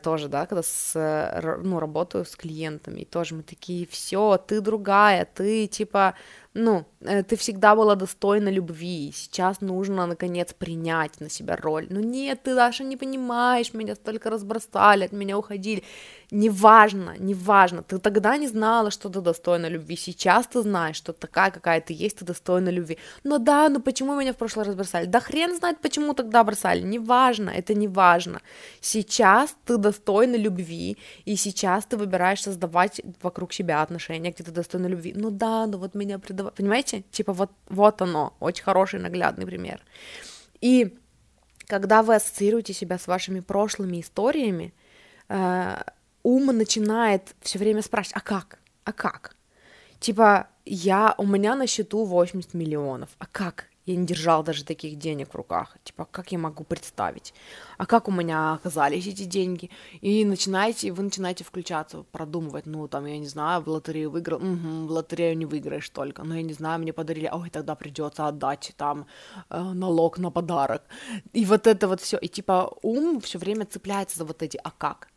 [0.03, 5.25] тоже, да, когда с, ну, работаю с клиентами, и тоже мы такие, все, ты другая,
[5.25, 6.15] ты, типа,
[6.55, 11.87] ну, э, ты всегда была достойна любви, сейчас нужно, наконец, принять на себя роль.
[11.91, 15.83] Ну нет, ты, Даша, не понимаешь, меня столько разбросали, от меня уходили.
[16.31, 21.51] Неважно, неважно, ты тогда не знала, что ты достойна любви, сейчас ты знаешь, что такая,
[21.51, 22.99] какая ты есть, ты достойна любви.
[23.25, 25.07] Но да, ну почему меня в прошлый раз бросали?
[25.07, 28.41] Да хрен знает, почему тогда бросали, неважно, это неважно.
[28.81, 34.87] Сейчас ты достойна любви, и сейчас ты выбираешь создавать вокруг себя отношения, где ты достойна
[34.87, 35.13] любви.
[35.15, 37.05] Ну да, ну вот меня предавали, понимаете?
[37.11, 39.81] Типа вот, вот оно, очень хороший наглядный пример.
[40.61, 40.97] И
[41.67, 44.75] когда вы ассоциируете себя с вашими прошлыми историями,
[45.29, 45.83] э,
[46.23, 48.59] ум начинает все время спрашивать, а как?
[48.85, 49.37] А как?
[50.01, 53.69] Типа, я, у меня на счету 80 миллионов, а как?
[53.85, 55.77] Я не держал даже таких денег в руках.
[55.83, 57.35] Типа, как я могу представить?
[57.79, 59.71] А как у меня оказались эти деньги?
[60.01, 64.87] И начинаете, вы начинаете включаться, продумывать, ну, там, я не знаю, в лотерею выиграл, угу,
[64.87, 68.73] в лотерею не выиграешь только, ну, я не знаю, мне подарили, ой, тогда придется отдать
[68.77, 69.07] там
[69.51, 70.83] э, налог на подарок.
[71.33, 72.19] И вот это вот все.
[72.19, 75.12] И типа ум все время цепляется за вот эти, а как?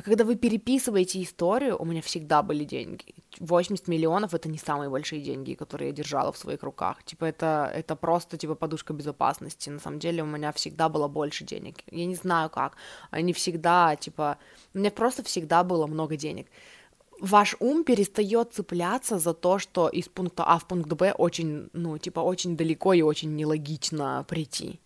[0.00, 3.14] А когда вы переписываете историю, у меня всегда были деньги.
[3.38, 7.04] 80 миллионов— это не самые большие деньги, которые я держала в своих руках.
[7.04, 9.68] Типа это, это просто типа подушка безопасности.
[9.68, 11.74] На самом деле у меня всегда было больше денег.
[11.90, 12.76] Я не знаю как.
[13.10, 14.38] Они всегда, типа...
[14.72, 16.46] У меня просто всегда было много денег
[17.20, 21.98] ваш ум перестает цепляться за то, что из пункта А в пункт Б очень, ну,
[21.98, 24.80] типа, очень далеко и очень нелогично прийти.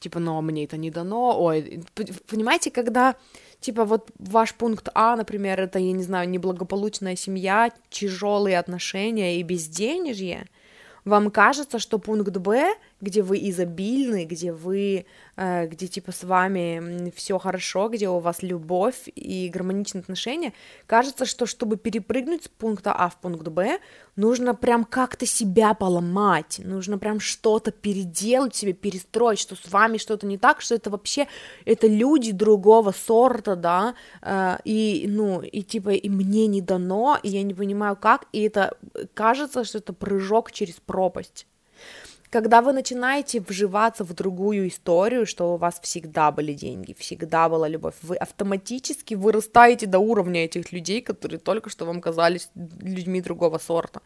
[0.00, 1.42] Типа, но мне это не дано.
[1.42, 1.82] Ой,
[2.30, 3.16] понимаете, когда
[3.60, 9.42] типа вот ваш пункт А, например, это, я не знаю, неблагополучная семья, тяжелые отношения и
[9.42, 10.46] безденежье,
[11.04, 15.06] вам кажется, что пункт Б, где вы изобильны, где вы
[15.40, 20.52] Э, где типа с вами все хорошо, где у вас любовь и гармоничные отношения,
[20.88, 23.78] кажется, что чтобы перепрыгнуть с пункта А в пункт Б,
[24.16, 30.26] нужно прям как-то себя поломать, нужно прям что-то переделать себе, перестроить, что с вами что-то
[30.26, 31.28] не так, что это вообще,
[31.64, 37.28] это люди другого сорта, да, э, и, ну, и типа, и мне не дано, и
[37.28, 38.76] я не понимаю как, и это
[39.14, 41.46] кажется, что это прыжок через пропасть.
[42.30, 47.68] Когда вы начинаете вживаться в другую историю, что у вас всегда были деньги, всегда была
[47.68, 52.50] любовь, вы автоматически вырастаете до уровня этих людей, которые только что вам казались
[52.82, 54.02] людьми другого сорта.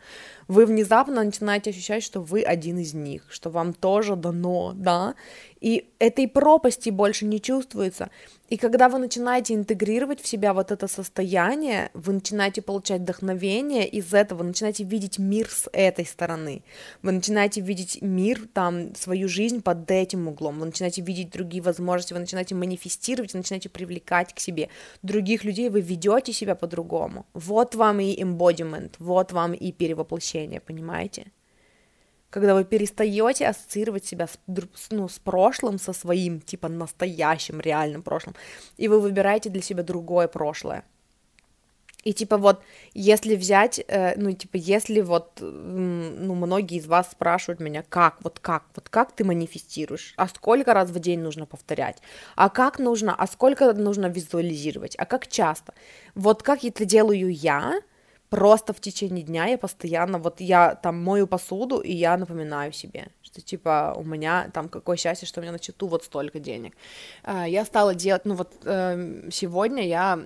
[0.47, 5.15] Вы внезапно начинаете ощущать, что вы один из них, что вам тоже дано, да,
[5.63, 8.11] и этой пропасти больше не чувствуется.
[8.49, 14.13] И когда вы начинаете интегрировать в себя вот это состояние, вы начинаете получать вдохновение из
[14.13, 16.65] этого, вы начинаете видеть мир с этой стороны,
[17.01, 22.13] вы начинаете видеть мир, там, свою жизнь под этим углом, вы начинаете видеть другие возможности,
[22.13, 24.69] вы начинаете манифестировать, вы начинаете привлекать к себе
[25.03, 27.25] других людей, вы ведете себя по-другому.
[27.35, 31.31] Вот вам и embodiment, вот вам и перевоплощение, понимаете?
[32.33, 34.39] Когда вы перестаете ассоциировать себя с,
[34.91, 38.35] ну, с прошлым, со своим, типа, настоящим, реальным прошлым,
[38.79, 40.83] и вы выбираете для себя другое прошлое.
[42.05, 42.63] И типа вот,
[42.95, 48.41] если взять, э, ну типа, если вот, ну многие из вас спрашивают меня, как, вот
[48.41, 51.99] как, вот как ты манифестируешь, а сколько раз в день нужно повторять,
[52.35, 55.75] а как нужно, а сколько нужно визуализировать, а как часто.
[56.17, 57.75] Вот как это делаю я,
[58.33, 63.09] просто в течение дня я постоянно, вот я там мою посуду, и я напоминаю себе,
[63.21, 66.73] что типа у меня там какое счастье, что у меня на счету вот столько денег.
[67.25, 70.19] А, я стала делать, ну вот эм, сегодня я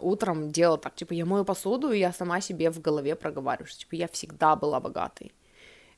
[0.00, 3.80] утром делала так, типа я мою посуду, и я сама себе в голове проговариваю, что
[3.80, 5.32] типа я всегда была богатой,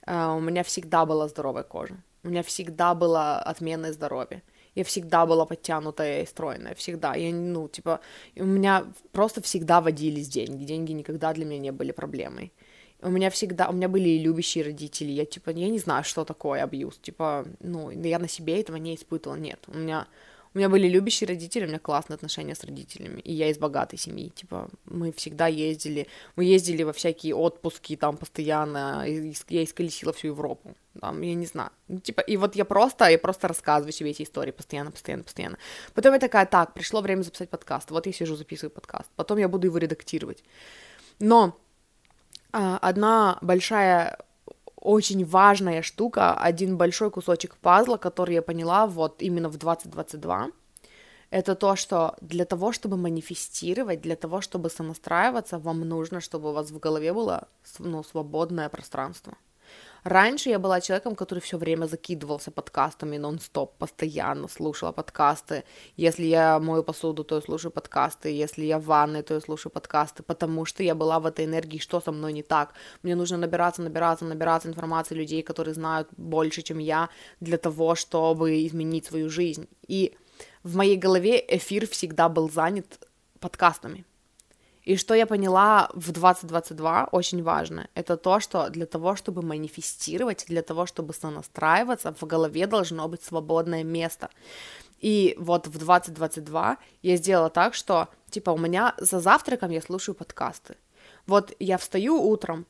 [0.06, 4.42] а, у меня всегда была здоровая кожа, у меня всегда было отменное здоровье.
[4.74, 7.14] Я всегда была подтянутая и стройная, всегда.
[7.14, 8.00] Я, ну, типа,
[8.36, 10.64] у меня просто всегда водились деньги.
[10.64, 12.52] Деньги никогда для меня не были проблемой.
[13.02, 15.10] У меня всегда, у меня были и любящие родители.
[15.10, 16.98] Я, типа, я не знаю, что такое абьюз.
[16.98, 19.36] Типа, ну, я на себе этого не испытывала.
[19.38, 20.06] Нет, у меня
[20.54, 23.98] у меня были любящие родители, у меня классные отношения с родителями, и я из богатой
[23.98, 29.04] семьи, типа, мы всегда ездили, мы ездили во всякие отпуски, там, постоянно,
[29.48, 33.18] я исколесила всю Европу, там, я не знаю, ну, типа, и вот я просто, я
[33.18, 35.58] просто рассказываю себе эти истории постоянно, постоянно, постоянно.
[35.94, 39.48] Потом я такая, так, пришло время записать подкаст, вот я сижу, записываю подкаст, потом я
[39.48, 40.44] буду его редактировать.
[41.18, 41.58] Но
[42.52, 44.18] а, одна большая
[44.82, 50.50] очень важная штука, один большой кусочек пазла, который я поняла вот именно в 2022,
[51.30, 56.52] это то, что для того, чтобы манифестировать, для того, чтобы сонастраиваться, вам нужно, чтобы у
[56.52, 59.36] вас в голове было ну, свободное пространство.
[60.04, 65.62] Раньше я была человеком, который все время закидывался подкастами нон-стоп, постоянно слушала подкасты.
[65.96, 68.30] Если я мою посуду, то я слушаю подкасты.
[68.30, 71.78] Если я в ванной, то я слушаю подкасты, потому что я была в этой энергии,
[71.78, 72.74] что со мной не так.
[73.02, 78.66] Мне нужно набираться, набираться, набираться информации людей, которые знают больше, чем я, для того, чтобы
[78.66, 79.68] изменить свою жизнь.
[79.86, 80.16] И
[80.64, 84.04] в моей голове эфир всегда был занят подкастами.
[84.84, 90.44] И что я поняла в 2022, очень важно, это то, что для того, чтобы манифестировать,
[90.48, 94.28] для того, чтобы сонастраиваться, в голове должно быть свободное место.
[94.98, 100.14] И вот в 2022 я сделала так, что, типа, у меня за завтраком я слушаю
[100.14, 100.76] подкасты.
[101.26, 102.66] Вот я встаю утром,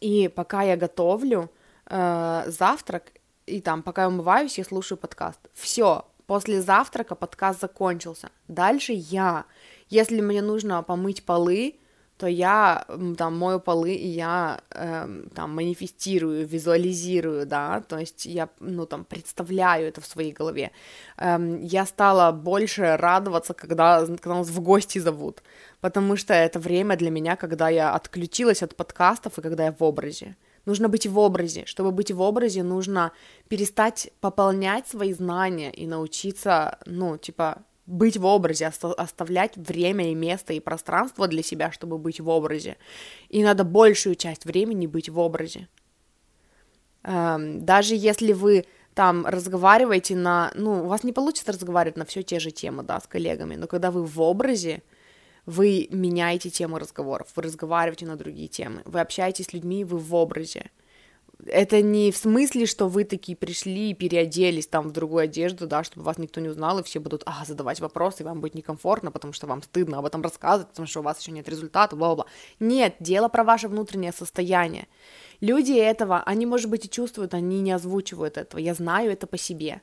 [0.00, 1.50] и пока я готовлю
[1.86, 3.12] э, завтрак,
[3.46, 5.40] и там, пока я умываюсь, я слушаю подкаст.
[5.52, 8.30] Все, после завтрака подкаст закончился.
[8.48, 9.44] Дальше я
[9.92, 11.74] если мне нужно помыть полы,
[12.16, 12.86] то я
[13.18, 19.04] там мою полы, и я э, там манифестирую, визуализирую, да, то есть я, ну, там,
[19.04, 20.70] представляю это в своей голове.
[21.18, 25.42] Эм, я стала больше радоваться, когда, когда нас в гости зовут,
[25.80, 29.82] потому что это время для меня, когда я отключилась от подкастов и когда я в
[29.82, 30.36] образе.
[30.64, 31.64] Нужно быть в образе.
[31.66, 33.10] Чтобы быть в образе, нужно
[33.48, 40.52] перестать пополнять свои знания и научиться, ну, типа, быть в образе, оставлять время и место
[40.52, 42.76] и пространство для себя, чтобы быть в образе.
[43.28, 45.68] И надо большую часть времени быть в образе.
[47.02, 48.64] Эм, даже если вы
[48.94, 50.52] там разговариваете на...
[50.54, 53.66] Ну, у вас не получится разговаривать на все те же темы, да, с коллегами, но
[53.66, 54.82] когда вы в образе,
[55.46, 60.14] вы меняете тему разговоров, вы разговариваете на другие темы, вы общаетесь с людьми, вы в
[60.14, 60.70] образе
[61.46, 65.84] это не в смысле, что вы такие пришли и переоделись там в другую одежду, да,
[65.84, 69.10] чтобы вас никто не узнал, и все будут а, задавать вопросы, и вам будет некомфортно,
[69.10, 72.26] потому что вам стыдно об этом рассказывать, потому что у вас еще нет результата, бла-бла-бла.
[72.60, 74.86] Нет, дело про ваше внутреннее состояние.
[75.40, 78.60] Люди этого, они, может быть, и чувствуют, они не озвучивают этого.
[78.60, 79.80] Я знаю это по себе.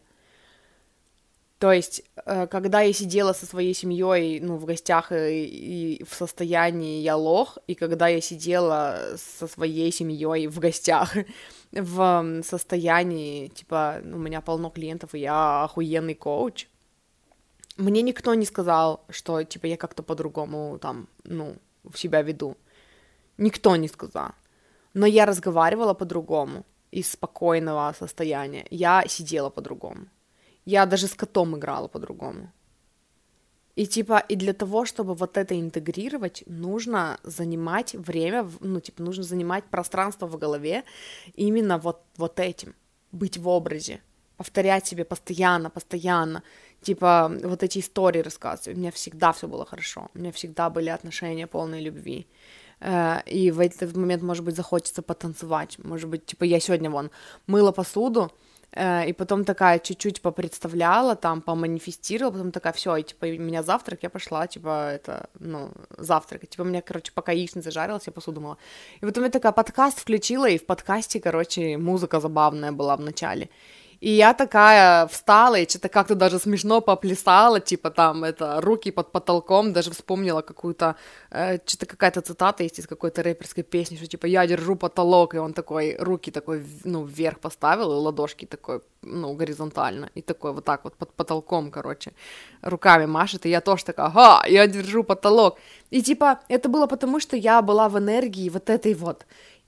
[1.59, 6.13] То есть, э, когда я сидела со своей семьей, ну, в гостях и, и в
[6.13, 11.17] состоянии я лох, и когда я сидела со своей семьей в гостях
[11.73, 16.67] в состоянии, типа, у меня полно клиентов, и я охуенный коуч,
[17.75, 22.55] мне никто не сказал, что, типа, я как-то по-другому там, ну, в себя веду.
[23.37, 24.31] Никто не сказал.
[24.93, 28.65] Но я разговаривала по-другому из спокойного состояния.
[28.69, 30.07] Я сидела по-другому.
[30.65, 32.51] Я даже с котом играла по-другому.
[33.79, 39.23] И типа, и для того, чтобы вот это интегрировать, нужно занимать время, ну, типа, нужно
[39.23, 40.83] занимать пространство в голове
[41.37, 42.75] именно вот, вот этим,
[43.13, 44.01] быть в образе,
[44.35, 46.43] повторять себе постоянно, постоянно,
[46.81, 48.77] типа, вот эти истории рассказывать.
[48.77, 52.27] У меня всегда все было хорошо, у меня всегда были отношения полные любви.
[52.81, 55.77] Э, и в этот момент, может быть, захочется потанцевать.
[55.79, 57.11] Может быть, типа, я сегодня вон
[57.47, 58.31] мыла посуду,
[58.75, 64.03] и потом такая чуть-чуть попредставляла, там, поманифестировала, потом такая, все, и, типа, у меня завтрак,
[64.03, 68.41] я пошла, типа, это, ну, завтрак, типа, у меня, короче, пока яичница жарилась, я посуду
[68.41, 68.57] мыла.
[69.01, 73.49] И потом я такая подкаст включила, и в подкасте, короче, музыка забавная была в начале.
[74.01, 79.11] И я такая встала и что-то как-то даже смешно поплясала, типа там это руки под
[79.11, 80.95] потолком, даже вспомнила какую-то,
[81.31, 85.37] э, что-то какая-то цитата есть из какой-то рэперской песни, что типа я держу потолок, и
[85.37, 90.63] он такой руки такой, ну, вверх поставил, и ладошки такой, ну, горизонтально, и такой вот
[90.63, 92.13] так вот под потолком, короче,
[92.61, 95.57] руками машет, и я тоже такая, ага, я держу потолок.
[95.89, 99.25] И типа это было потому, что я была в энергии вот этой вот,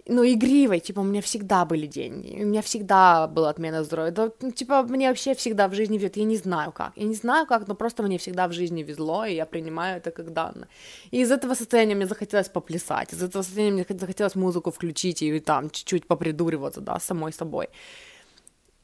[0.08, 4.32] ну, игривой, типа, у меня всегда были деньги, у меня всегда была отмена здоровья, да,
[4.42, 7.46] ну, типа, мне вообще всегда в жизни везет, я не знаю как, я не знаю
[7.46, 10.68] как, но просто мне всегда в жизни везло, и я принимаю это как данное.
[11.12, 15.40] И из этого состояния мне захотелось поплясать, из этого состояния мне захотелось музыку включить и
[15.40, 17.68] там чуть-чуть попридуриваться, да, самой собой.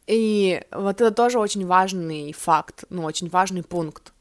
[0.07, 4.14] И вот это тоже очень важный факт, ну, очень важный пункт.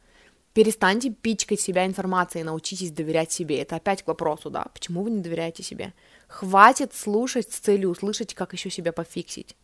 [0.52, 3.60] Перестаньте пичкать себя информацией, научитесь доверять себе.
[3.60, 5.92] Это опять к вопросу, да, почему вы не доверяете себе?
[6.28, 9.56] Хватит слушать с целью услышать, как еще себя пофиксить.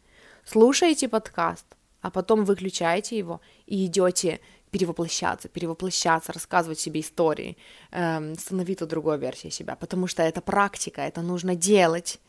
[0.45, 1.67] Слушайте подкаст,
[2.01, 4.41] а потом выключаете его и идете
[4.71, 7.57] перевоплощаться, перевоплощаться, рассказывать себе истории,
[7.91, 12.21] эм, становиться другой версией себя, потому что это практика, это нужно делать.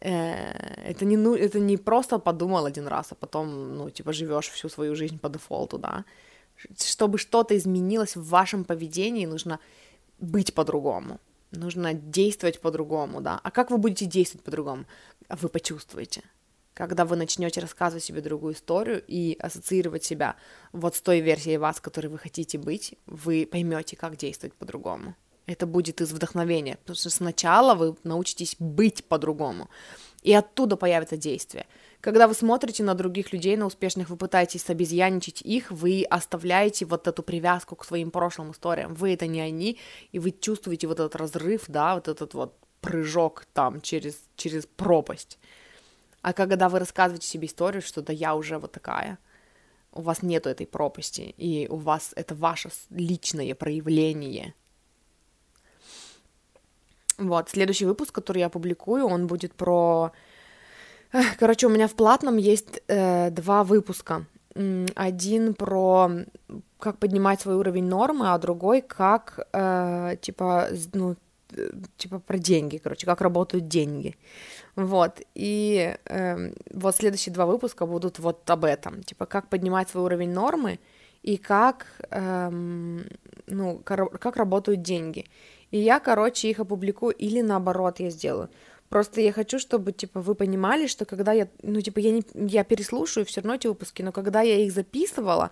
[0.00, 0.52] Э,
[0.90, 4.68] это не, ну, это не просто подумал один раз, а потом, ну, типа, живешь всю
[4.68, 6.04] свою жизнь по дефолту, да.
[6.78, 9.58] Чтобы что-то изменилось в вашем поведении, нужно
[10.18, 13.40] быть по-другому, нужно действовать по-другому, да.
[13.42, 14.86] А как вы будете действовать по-другому?
[15.28, 16.22] Вы почувствуете
[16.78, 20.36] когда вы начнете рассказывать себе другую историю и ассоциировать себя
[20.72, 25.16] вот с той версией вас, которой вы хотите быть, вы поймете, как действовать по-другому.
[25.46, 29.68] Это будет из вдохновения, потому что сначала вы научитесь быть по-другому,
[30.22, 31.66] и оттуда появится действие.
[32.00, 37.08] Когда вы смотрите на других людей, на успешных, вы пытаетесь обезьяничать их, вы оставляете вот
[37.08, 38.94] эту привязку к своим прошлым историям.
[38.94, 39.78] Вы это не они,
[40.12, 45.38] и вы чувствуете вот этот разрыв, да, вот этот вот прыжок там через, через пропасть.
[46.22, 49.18] А когда вы рассказываете себе историю, что да я уже вот такая,
[49.92, 54.54] у вас нету этой пропасти, и у вас это ваше личное проявление.
[57.16, 60.12] Вот, следующий выпуск, который я публикую, он будет про...
[61.38, 64.26] Короче, у меня в платном есть э, два выпуска.
[64.96, 66.10] Один про
[66.78, 71.16] как поднимать свой уровень нормы, а другой как, э, типа, ну,
[71.52, 74.16] э, типа про деньги, короче, как работают деньги.
[74.76, 80.04] Вот, и э, вот следующие два выпуска будут вот об этом, типа, как поднимать свой
[80.04, 80.78] уровень нормы
[81.22, 83.04] и как, эм,
[83.46, 85.26] ну, как работают деньги.
[85.72, 88.50] И я, короче, их опубликую или наоборот я сделаю.
[88.88, 92.64] Просто я хочу, чтобы, типа, вы понимали, что когда я, ну, типа, я, не, я
[92.64, 95.50] переслушаю все равно эти выпуски, но когда я их записывала,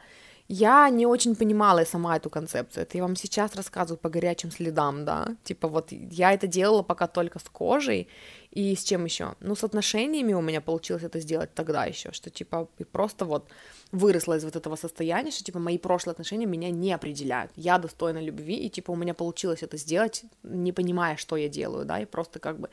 [0.48, 2.84] я не очень понимала сама эту концепцию.
[2.84, 5.36] Это я вам сейчас рассказываю по горячим следам, да.
[5.42, 8.08] Типа вот я это делала пока только с кожей
[8.52, 9.34] и с чем еще.
[9.40, 13.48] Ну, с отношениями у меня получилось это сделать тогда еще, что типа просто вот
[13.90, 17.50] выросла из вот этого состояния, что типа мои прошлые отношения меня не определяют.
[17.56, 21.84] Я достойна любви, и типа у меня получилось это сделать, не понимая, что я делаю,
[21.84, 22.70] да, и просто как бы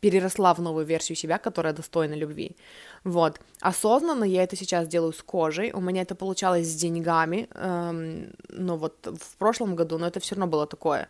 [0.00, 2.56] переросла в новую версию себя, которая достойна любви.
[3.04, 3.40] Вот.
[3.60, 5.72] Осознанно я это сейчас делаю с кожей.
[5.72, 7.48] У меня это получалось с деньгами.
[7.54, 11.08] Эм, ну вот в прошлом году, но это все равно было такое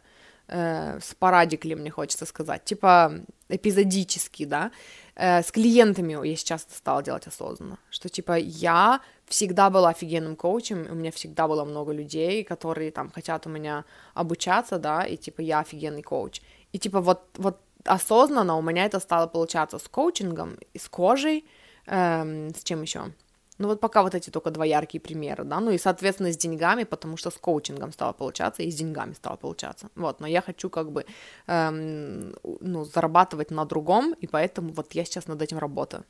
[0.49, 2.65] э, спорадикли, мне хочется сказать.
[2.65, 3.13] Типа
[3.49, 4.71] эпизодически, да.
[5.15, 7.79] Э, с клиентами я сейчас стала делать осознанно.
[7.91, 13.11] Что типа я всегда была офигенным коучем, у меня всегда было много людей, которые там
[13.11, 13.85] хотят у меня
[14.15, 16.41] обучаться, да, и типа я офигенный коуч.
[16.73, 21.45] И типа вот, вот осознанно у меня это стало получаться с коучингом, и с кожей,
[21.87, 23.13] эм, с чем еще?
[23.59, 26.85] Ну вот пока вот эти только два яркие примера, да, ну и, соответственно, с деньгами,
[26.85, 30.71] потому что с коучингом стало получаться, и с деньгами стало получаться, вот, но я хочу
[30.71, 31.05] как бы,
[31.49, 36.05] эм, ну, зарабатывать на другом, и поэтому вот я сейчас над этим работаю.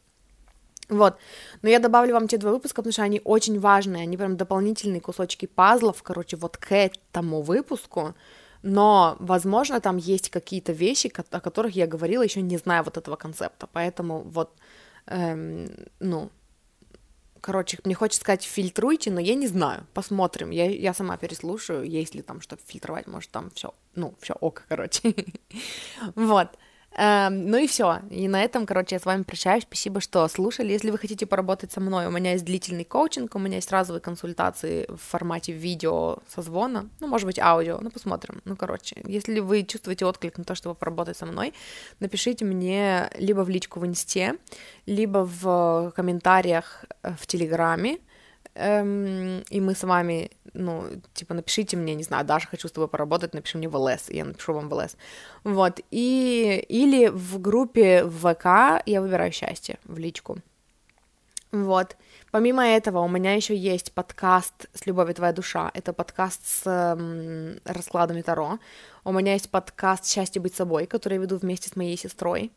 [0.91, 1.17] Вот,
[1.63, 5.01] но я добавлю вам те два выпуска, потому что они очень важные, они прям дополнительные
[5.01, 8.15] кусочки пазлов, короче, вот к этому выпуску,
[8.63, 13.17] но, возможно, там есть какие-то вещи, о которых я говорила, еще не зная вот этого
[13.17, 14.51] концепта, поэтому вот,
[15.07, 15.69] эм,
[16.01, 16.31] ну,
[17.41, 22.15] короче, мне хочется сказать, фильтруйте, но я не знаю, посмотрим, я, я сама переслушаю, есть
[22.15, 25.15] ли там что фильтровать, может, там все, ну, все ок, короче,
[26.15, 26.49] вот,
[26.97, 28.01] ну и все.
[28.11, 29.63] И на этом, короче, я с вами прощаюсь.
[29.63, 30.73] Спасибо, что слушали.
[30.73, 34.01] Если вы хотите поработать со мной, у меня есть длительный коучинг, у меня есть разовые
[34.01, 38.41] консультации в формате видео созвона, ну, может быть, аудио, ну, посмотрим.
[38.45, 41.55] Ну, короче, если вы чувствуете отклик на то, чтобы поработать со мной,
[42.01, 44.37] напишите мне либо в личку в инсте,
[44.87, 47.99] либо в комментариях в Телеграме,
[48.59, 52.89] эм, и мы с вами, ну, типа, напишите мне, не знаю, Даша, хочу с тобой
[52.89, 54.97] поработать, напиши мне в ЛС, я напишу вам в ЛС.
[55.45, 60.39] Вот, и, или в группе в ВК я выбираю счастье в личку.
[61.51, 61.97] Вот.
[62.31, 65.71] Помимо этого, у меня еще есть подкаст с любовью твоя душа.
[65.73, 68.59] Это подкаст с эм, раскладами Таро.
[69.05, 72.53] У меня есть подкаст Счастье быть собой, который я веду вместе с моей сестрой.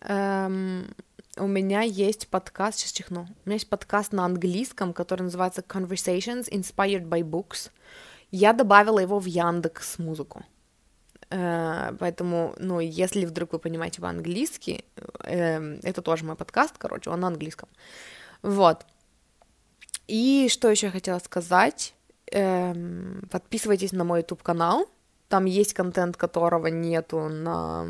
[0.00, 0.94] Эм,
[1.38, 6.50] у меня есть подкаст, сейчас чихну, у меня есть подкаст на английском, который называется Conversations
[6.50, 7.70] Inspired by Books.
[8.30, 10.44] Я добавила его в Яндекс музыку.
[11.30, 17.20] Uh, поэтому, ну, если вдруг вы понимаете по-английски, uh, это тоже мой подкаст, короче, он
[17.20, 17.68] на английском.
[18.42, 18.86] Вот.
[20.06, 21.94] И что еще я хотела сказать?
[22.32, 24.88] Uh, подписывайтесь на мой YouTube канал.
[25.28, 27.84] Там есть контент, которого нету на,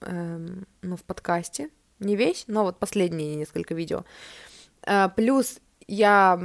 [0.00, 1.68] ну, в подкасте
[2.00, 4.04] не весь, но вот последние несколько видео.
[4.86, 6.40] Э, плюс я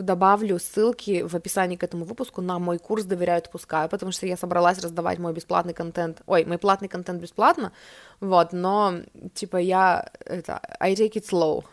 [0.00, 4.36] добавлю ссылки в описании к этому выпуску на мой курс «Доверяют, пускаю», потому что я
[4.36, 7.72] собралась раздавать мой бесплатный контент, ой, мой платный контент бесплатно,
[8.20, 8.94] вот, но,
[9.34, 11.64] типа, я, это, I take it slow,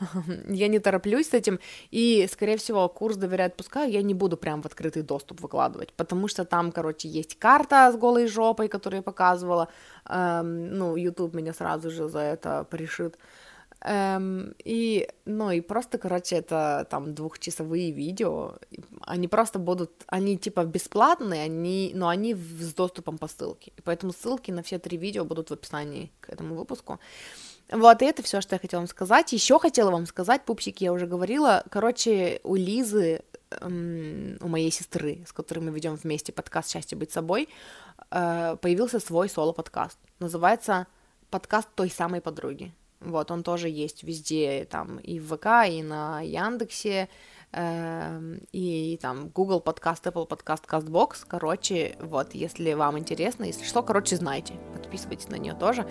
[0.50, 1.60] я не тороплюсь с этим,
[1.92, 6.28] и, скорее всего, курс «Доверяют, пускаю» я не буду прям в открытый доступ выкладывать, потому
[6.28, 9.68] что там, короче, есть карта с голой жопой, которую я показывала,
[10.10, 13.18] эм, ну, YouTube меня сразу же за это порешит,
[13.84, 18.54] Эм, и, ну, и просто, короче, это там двухчасовые видео,
[19.02, 24.14] они просто будут, они типа бесплатные, они, но они с доступом по ссылке, и поэтому
[24.14, 27.00] ссылки на все три видео будут в описании к этому выпуску.
[27.72, 29.34] Вот, и это все, что я хотела вам сказать.
[29.34, 35.24] Еще хотела вам сказать, пупсики, я уже говорила, короче, у Лизы, эм, у моей сестры,
[35.26, 37.50] с которой мы ведем вместе подкаст «Счастье быть собой»,
[38.12, 39.98] э, появился свой соло-подкаст.
[40.20, 40.86] Называется
[41.32, 42.74] «Подкаст той самой подруги».
[43.02, 47.10] Вот, он тоже есть везде, там, и в ВК, и на Яндексе,
[47.52, 53.82] э, и там Google подкаст, Apple подкаст, CastBox, короче, вот, если вам интересно, если что,
[53.82, 55.88] короче, знайте, подписывайтесь на нее тоже.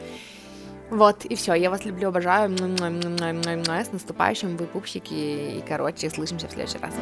[0.91, 6.53] Вот, и все, я вас люблю, обожаю, с наступающим, вы пупсики, и, короче, слышимся в
[6.53, 6.95] следующий раз.